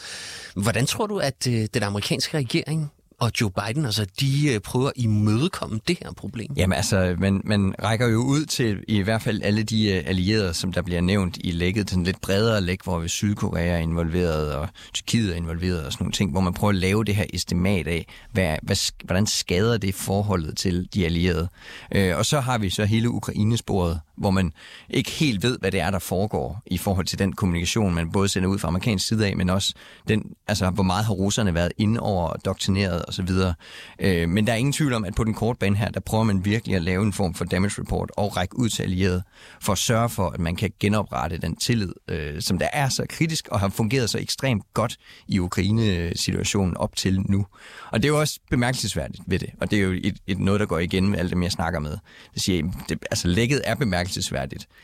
Hvordan 0.57 0.87
tror 0.87 1.07
du, 1.07 1.19
at 1.19 1.47
øh, 1.49 1.69
den 1.75 1.83
amerikanske 1.83 2.39
regering 2.39 2.91
og 3.21 3.31
Joe 3.41 3.51
Biden, 3.51 3.85
altså 3.85 4.07
de 4.21 4.55
øh, 4.55 4.61
prøver 4.61 4.87
at 4.87 4.93
imødekomme 4.97 5.81
det 5.89 5.99
her 6.03 6.13
problem? 6.13 6.53
Jamen 6.57 6.77
altså, 6.77 7.17
man, 7.19 7.41
man 7.45 7.75
rækker 7.83 8.09
jo 8.09 8.19
ud 8.19 8.45
til 8.45 8.85
i 8.89 9.01
hvert 9.01 9.23
fald 9.23 9.43
alle 9.43 9.63
de 9.63 9.93
øh, 9.93 10.03
allierede, 10.07 10.55
som 10.55 10.73
der 10.73 10.83
bliver 10.83 11.01
nævnt 11.01 11.39
i 11.41 11.51
lægget, 11.51 11.91
den 11.91 12.05
lidt 12.05 12.21
bredere 12.21 12.61
læg, 12.61 12.79
hvor 12.85 12.99
vi 12.99 13.09
Sydkorea 13.09 13.67
er 13.67 13.79
involveret, 13.79 14.55
og 14.55 14.69
Tyrkiet 14.95 15.33
er 15.33 15.37
involveret 15.37 15.87
og 15.87 15.93
sådan 15.93 16.05
nogle 16.05 16.13
ting, 16.13 16.31
hvor 16.31 16.41
man 16.41 16.55
prøver 16.55 16.71
at 16.73 16.79
lave 16.79 17.05
det 17.05 17.17
her 17.17 17.25
estimat 17.33 17.87
af, 17.87 18.07
hvad, 18.33 18.57
hvad, 18.63 19.05
hvordan 19.05 19.27
skader 19.27 19.79
det 19.79 19.95
forholdet 19.95 20.57
til 20.57 20.89
de 20.95 21.05
allierede. 21.05 21.49
Øh, 21.95 22.17
og 22.17 22.27
så 22.27 22.41
har 22.41 22.59
vi 22.59 22.71
så 22.71 22.85
hele 22.85 23.11
Ukrainesporet, 23.11 24.01
hvor 24.17 24.31
man 24.31 24.53
ikke 24.91 25.11
helt 25.11 25.43
ved, 25.43 25.59
hvad 25.59 25.73
det 25.73 25.81
er, 25.81 25.91
der 25.91 25.99
foregår 25.99 26.63
i 26.67 26.79
forhold 26.79 27.07
til 27.07 27.19
den 27.19 27.33
kommunikation, 27.33 27.95
man 27.95 28.11
både 28.13 28.29
sender 28.29 28.49
ud 28.49 28.59
fra 28.59 28.69
amerikansk 28.69 29.09
side 29.09 29.27
af, 29.27 29.37
men 29.37 29.51
også 29.51 29.75
den, 30.09 30.23
altså, 30.49 30.71
hvor 30.71 30.83
meget 30.83 31.05
har 31.05 31.15
russerne 31.15 31.55
været 31.55 31.73
inde 31.79 32.01
over 32.01 32.29
og 32.29 32.45
doktrineret 32.45 33.05
osv. 33.09 33.29
Øh, 33.99 34.29
men 34.29 34.47
der 34.47 34.53
er 34.53 34.57
ingen 34.57 34.73
tvivl 34.73 34.93
om, 34.93 35.05
at 35.05 35.15
på 35.15 35.25
den 35.25 35.35
korte 35.35 35.59
bane 35.59 35.77
her, 35.77 35.91
der 35.91 36.01
prøver 36.01 36.25
man 36.25 36.45
virkelig 36.45 36.77
at 36.77 36.83
lave 36.83 37.03
en 37.03 37.13
form 37.13 37.35
for 37.35 37.45
damage 37.45 37.83
report 37.83 38.11
og 38.17 38.37
række 38.37 38.59
ud 38.59 38.69
til 38.69 38.83
allierede 38.83 39.23
for 39.61 39.73
at 39.73 39.79
sørge 39.79 40.09
for, 40.09 40.31
at 40.31 40.41
man 40.41 40.57
kan 40.57 40.71
genoprette 40.81 41.39
den 41.39 41.57
tillid, 41.57 41.93
øh, 42.09 42.43
som 42.43 42.59
der 42.59 42.69
er 42.73 42.89
så 42.89 43.07
kritisk 43.09 43.49
og 43.49 43.61
har 43.61 43.69
fungeret 43.69 44.11
så 44.11 44.19
ekstremt 44.19 44.63
godt 44.75 44.97
i 45.29 45.39
Ukraine-situationen 45.39 46.77
op 46.77 46.97
til 46.97 47.21
nu. 47.21 47.47
Og 47.91 48.03
det 48.03 48.09
er 48.09 48.13
jo 48.13 48.21
også 48.21 48.41
bemærkelsesværdigt 48.51 49.23
ved 49.27 49.39
det, 49.39 49.51
og 49.61 49.71
det 49.71 49.79
er 49.79 49.83
jo 49.83 49.93
et, 49.93 50.17
et 50.27 50.39
noget, 50.39 50.61
der 50.61 50.67
går 50.67 50.79
igen 50.79 51.09
med 51.09 51.19
alt 51.19 51.33
dem, 51.33 51.43
jeg 51.43 51.53
snakker 51.53 51.81
med. 51.81 51.97
Det 52.35 52.43
siger, 52.43 52.71
det, 52.89 53.05
altså 53.11 53.29
lækket 53.29 53.61
er 53.65 53.75
bemærkelsesværdigt. 53.75 54.04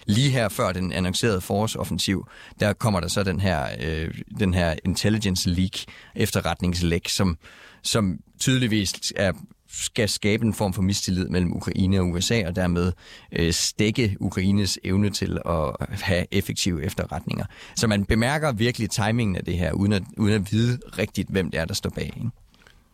Lige 0.06 0.30
her 0.30 0.48
før 0.48 0.72
den 0.72 0.92
annoncerede 0.92 1.40
forårsoffensiv, 1.40 2.28
der 2.60 2.72
kommer 2.72 3.00
der 3.00 3.08
så 3.08 3.22
den 3.22 3.40
her, 3.40 3.66
øh, 3.80 4.14
den 4.38 4.54
her 4.54 4.74
intelligence 4.84 5.50
leak, 5.50 5.78
efterretningslæk, 6.14 7.08
som 7.08 7.38
som 7.82 8.18
tydeligvis 8.38 9.12
er 9.16 9.32
skal 9.72 10.08
skabe 10.08 10.44
en 10.44 10.54
form 10.54 10.72
for 10.72 10.82
mistillid 10.82 11.28
mellem 11.28 11.56
Ukraine 11.56 12.00
og 12.00 12.08
USA, 12.08 12.46
og 12.46 12.56
dermed 12.56 12.92
øh, 13.32 13.52
stikke 13.52 14.16
Ukraines 14.20 14.78
evne 14.84 15.10
til 15.10 15.38
at 15.46 15.88
have 15.90 16.26
effektive 16.30 16.84
efterretninger. 16.84 17.44
Så 17.76 17.86
man 17.86 18.04
bemærker 18.04 18.52
virkelig 18.52 18.90
timingen 18.90 19.36
af 19.36 19.44
det 19.44 19.58
her, 19.58 19.72
uden 19.72 19.92
at, 19.92 20.02
uden 20.16 20.34
at 20.34 20.52
vide 20.52 20.78
rigtigt, 20.98 21.28
hvem 21.28 21.50
det 21.50 21.60
er, 21.60 21.64
der 21.64 21.74
står 21.74 21.90
bag. 21.90 22.04
Ikke? 22.16 22.30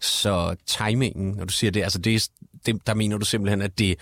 Så 0.01 0.57
timingen, 0.67 1.35
når 1.35 1.45
du 1.45 1.53
siger 1.53 1.71
det, 1.71 1.83
altså 1.83 1.99
det, 1.99 2.29
det, 2.67 2.87
der 2.87 2.95
mener 2.95 3.19
du 3.19 3.25
simpelthen, 3.25 3.63
at 3.63 3.79
det, 3.79 3.99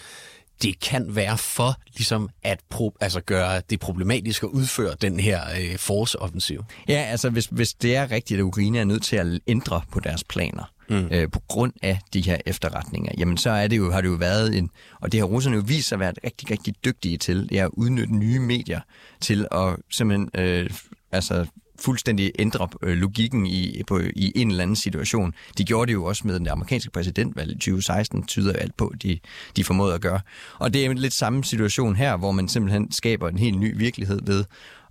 det 0.63 0.81
kan 0.81 1.17
være 1.17 1.39
for 1.39 1.77
ligesom 1.95 2.29
at 2.43 2.61
pro, 2.71 2.97
altså 3.01 3.21
gøre 3.21 3.63
det 3.71 3.81
problematisk 3.81 4.43
at 4.43 4.49
udføre 4.49 4.95
den 5.01 5.21
her 5.21 5.41
øh, 5.61 5.79
forårsoffensiv. 5.79 6.65
Ja, 6.89 7.07
altså 7.11 7.31
hvis, 7.31 7.47
hvis 7.47 7.75
det 7.75 7.97
er 7.97 8.11
rigtigt, 8.11 8.39
at 8.39 8.43
Ukraine 8.43 8.79
er 8.79 8.85
nødt 8.85 9.03
til 9.03 9.17
at 9.17 9.41
ændre 9.47 9.81
på 9.93 10.01
deres 10.01 10.25
planer, 10.25 10.73
mm. 10.91 11.09
øh, 11.11 11.31
på 11.31 11.41
grund 11.49 11.73
af 11.83 11.99
de 12.13 12.21
her 12.21 12.39
efterretninger, 12.47 13.13
jamen 13.19 13.37
så 13.37 13.51
er 13.51 13.69
det 13.69 13.77
jo, 13.77 13.91
har 13.91 14.01
det 14.01 14.09
jo 14.09 14.15
været 14.15 14.59
en, 14.59 14.71
og 15.01 15.13
det 15.13 15.21
har 15.21 15.27
russerne 15.27 15.57
jo 15.57 15.63
vist 15.67 15.89
sig 15.89 15.97
at 15.97 16.01
være 16.01 16.13
rigtig, 16.25 16.51
rigtig 16.51 16.75
dygtige 16.85 17.19
til, 17.19 17.49
det 17.49 17.59
er 17.59 17.65
at 17.65 17.71
udnytte 17.73 18.15
nye 18.15 18.39
medier 18.39 18.81
til 19.21 19.47
at 19.53 19.77
simpelthen 19.91 20.31
øh, 20.35 20.71
altså 21.13 21.47
fuldstændig 21.85 22.33
ændre 22.39 22.69
øh, 22.83 22.97
logikken 22.97 23.47
i, 23.47 23.83
på, 23.87 23.99
i 23.99 24.33
en 24.35 24.51
eller 24.51 24.63
anden 24.63 24.77
situation. 24.77 25.35
De 25.59 25.65
gjorde 25.65 25.87
det 25.87 25.93
jo 25.93 26.05
også 26.05 26.27
med 26.27 26.39
den 26.39 26.49
amerikanske 26.49 26.91
præsidentvalg 26.91 27.51
i 27.51 27.55
2016, 27.55 28.27
tyder 28.27 28.53
alt 28.53 28.77
på, 28.77 28.93
de, 29.03 29.19
de 29.57 29.65
formåede 29.65 29.95
at 29.95 30.01
gøre. 30.01 30.21
Og 30.59 30.75
det 30.75 30.87
er 30.87 30.93
lidt 30.93 31.13
samme 31.13 31.45
situation 31.45 31.97
her, 31.97 32.17
hvor 32.17 32.33
man 32.33 32.49
simpelthen 32.49 32.93
skaber 32.93 33.29
en 33.29 33.39
helt 33.39 33.59
ny 33.59 33.79
virkelighed 33.79 34.21
ved 34.27 34.45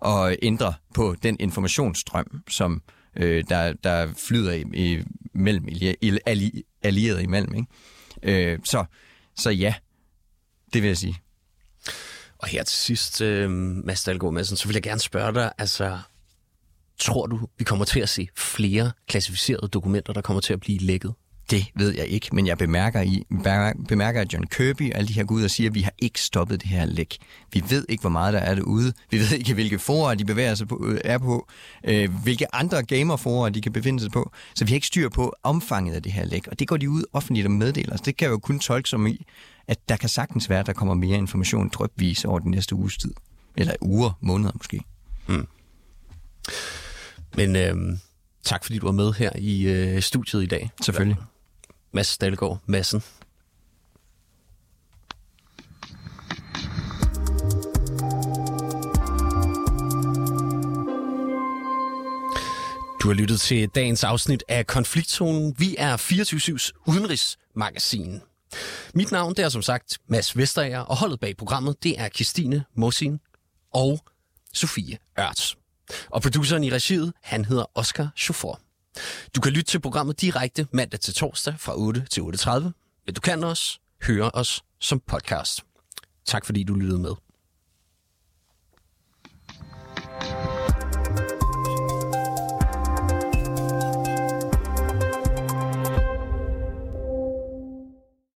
at 0.05 0.37
ændre 0.41 0.73
på 0.93 1.15
den 1.23 1.37
informationsstrøm, 1.39 2.41
som 2.49 2.81
øh, 3.15 3.43
der, 3.49 3.73
der 3.73 4.13
flyder 4.17 4.53
i, 4.53 4.63
i, 4.73 5.03
mellem 5.33 5.67
alli, 6.83 7.21
imellem. 7.21 7.55
Ikke? 7.55 8.51
Øh, 8.51 8.59
så, 8.63 8.85
så 9.35 9.49
ja, 9.49 9.73
det 10.73 10.81
vil 10.81 10.87
jeg 10.87 10.97
sige. 10.97 11.15
Og 12.37 12.47
her 12.47 12.63
til 12.63 12.77
sidst, 12.77 13.21
øh, 13.21 13.49
Mads 13.51 14.03
Dahlgaard 14.03 14.33
Madsen, 14.33 14.57
så 14.57 14.67
vil 14.67 14.73
jeg 14.73 14.83
gerne 14.83 14.99
spørge 14.99 15.33
dig, 15.33 15.51
altså 15.57 15.99
tror 16.99 17.25
du, 17.25 17.39
vi 17.57 17.63
kommer 17.63 17.85
til 17.85 17.99
at 17.99 18.09
se 18.09 18.27
flere 18.37 18.91
klassificerede 19.07 19.67
dokumenter, 19.67 20.13
der 20.13 20.21
kommer 20.21 20.41
til 20.41 20.53
at 20.53 20.59
blive 20.59 20.79
lækket? 20.79 21.13
Det 21.51 21.65
ved 21.75 21.95
jeg 21.95 22.07
ikke, 22.07 22.29
men 22.31 22.47
jeg 22.47 22.57
bemærker, 22.57 23.01
i, 23.01 23.23
bemærker, 23.87 24.21
at 24.21 24.33
John 24.33 24.47
Kirby 24.47 24.91
og 24.91 24.97
alle 24.97 25.07
de 25.07 25.13
her 25.13 25.23
går 25.23 25.35
ud 25.35 25.43
og 25.43 25.51
siger, 25.51 25.69
at 25.69 25.75
vi 25.75 25.81
har 25.81 25.93
ikke 25.99 26.21
stoppet 26.21 26.61
det 26.61 26.69
her 26.69 26.85
læk. 26.85 27.17
Vi 27.53 27.63
ved 27.69 27.85
ikke, 27.89 28.01
hvor 28.01 28.09
meget 28.09 28.33
der 28.33 28.39
er 28.39 28.55
derude. 28.55 28.93
Vi 29.11 29.17
ved 29.17 29.31
ikke, 29.31 29.53
hvilke 29.53 29.79
forer 29.79 30.15
de 30.15 30.25
bevæger 30.25 30.55
sig 30.55 30.67
på, 30.67 30.95
er 31.03 31.17
på. 31.17 31.47
Øh, 31.83 32.23
hvilke 32.23 32.55
andre 32.55 32.83
gamerforer 32.83 33.49
de 33.49 33.61
kan 33.61 33.71
befinde 33.71 33.99
sig 33.99 34.11
på. 34.11 34.31
Så 34.55 34.65
vi 34.65 34.69
har 34.71 34.75
ikke 34.75 34.87
styr 34.87 35.09
på 35.09 35.33
omfanget 35.43 35.95
af 35.95 36.03
det 36.03 36.11
her 36.11 36.25
læk. 36.25 36.47
Og 36.47 36.59
det 36.59 36.67
går 36.67 36.77
de 36.77 36.89
ud 36.89 37.03
offentligt 37.13 37.45
og 37.45 37.51
meddeler. 37.51 37.97
Så 37.97 38.03
det 38.05 38.17
kan 38.17 38.29
jo 38.29 38.37
kun 38.37 38.59
tolke 38.59 38.89
som 38.89 39.07
i, 39.07 39.25
at 39.67 39.89
der 39.89 39.97
kan 39.97 40.09
sagtens 40.09 40.49
være, 40.49 40.59
at 40.59 40.65
der 40.65 40.73
kommer 40.73 40.93
mere 40.93 41.17
information 41.17 41.69
drøbvis 41.69 42.25
over 42.25 42.39
den 42.39 42.51
næste 42.51 42.75
uges 42.75 42.97
tid. 42.97 43.13
Eller 43.57 43.73
uger, 43.81 44.17
måneder 44.21 44.51
måske. 44.55 44.81
Mm. 45.27 45.47
Men 47.35 47.55
øh, 47.55 47.97
tak 48.43 48.63
fordi 48.63 48.77
du 48.79 48.85
var 48.85 48.91
med 48.91 49.13
her 49.13 49.31
i 49.35 49.61
øh, 49.61 50.01
studiet 50.01 50.43
i 50.43 50.45
dag. 50.45 50.69
Selvfølgelig. 50.81 51.17
Mads 51.91 52.17
Dalgaard 52.17 52.59
Madsen. 52.65 53.03
Du 63.03 63.07
har 63.07 63.13
lyttet 63.13 63.41
til 63.41 63.69
dagens 63.69 64.03
afsnit 64.03 64.43
af 64.47 64.67
Konfliktzonen. 64.67 65.55
Vi 65.57 65.75
er 65.77 65.97
24-7's 65.97 66.71
udenrigsmagasin. 66.85 68.21
Mit 68.93 69.11
navn 69.11 69.35
det 69.35 69.45
er 69.45 69.49
som 69.49 69.61
sagt 69.61 69.97
Mads 70.07 70.37
Vesterager, 70.37 70.79
og 70.79 70.97
holdet 70.97 71.19
bag 71.19 71.37
programmet 71.37 71.83
det 71.83 71.99
er 71.99 72.09
Christine 72.09 72.63
Mosin 72.75 73.19
og 73.73 73.99
Sofie 74.53 74.97
Ørts. 75.19 75.62
Og 76.09 76.21
produceren 76.21 76.63
i 76.63 76.69
regiet, 76.69 77.13
han 77.23 77.45
hedder 77.45 77.65
Oscar 77.75 78.09
Chauffeur. 78.17 78.59
Du 79.35 79.41
kan 79.41 79.51
lytte 79.51 79.71
til 79.71 79.79
programmet 79.79 80.21
direkte 80.21 80.67
mandag 80.71 80.99
til 80.99 81.13
torsdag 81.13 81.55
fra 81.59 81.77
8 81.77 82.05
til 82.11 82.21
8.30, 82.21 82.59
men 83.05 83.15
du 83.15 83.21
kan 83.21 83.43
også 83.43 83.79
høre 84.03 84.31
os 84.33 84.63
som 84.79 84.99
podcast. 85.07 85.63
Tak 86.25 86.45
fordi 86.45 86.63
du 86.63 86.73
lyttede 86.73 86.99
med. 86.99 87.11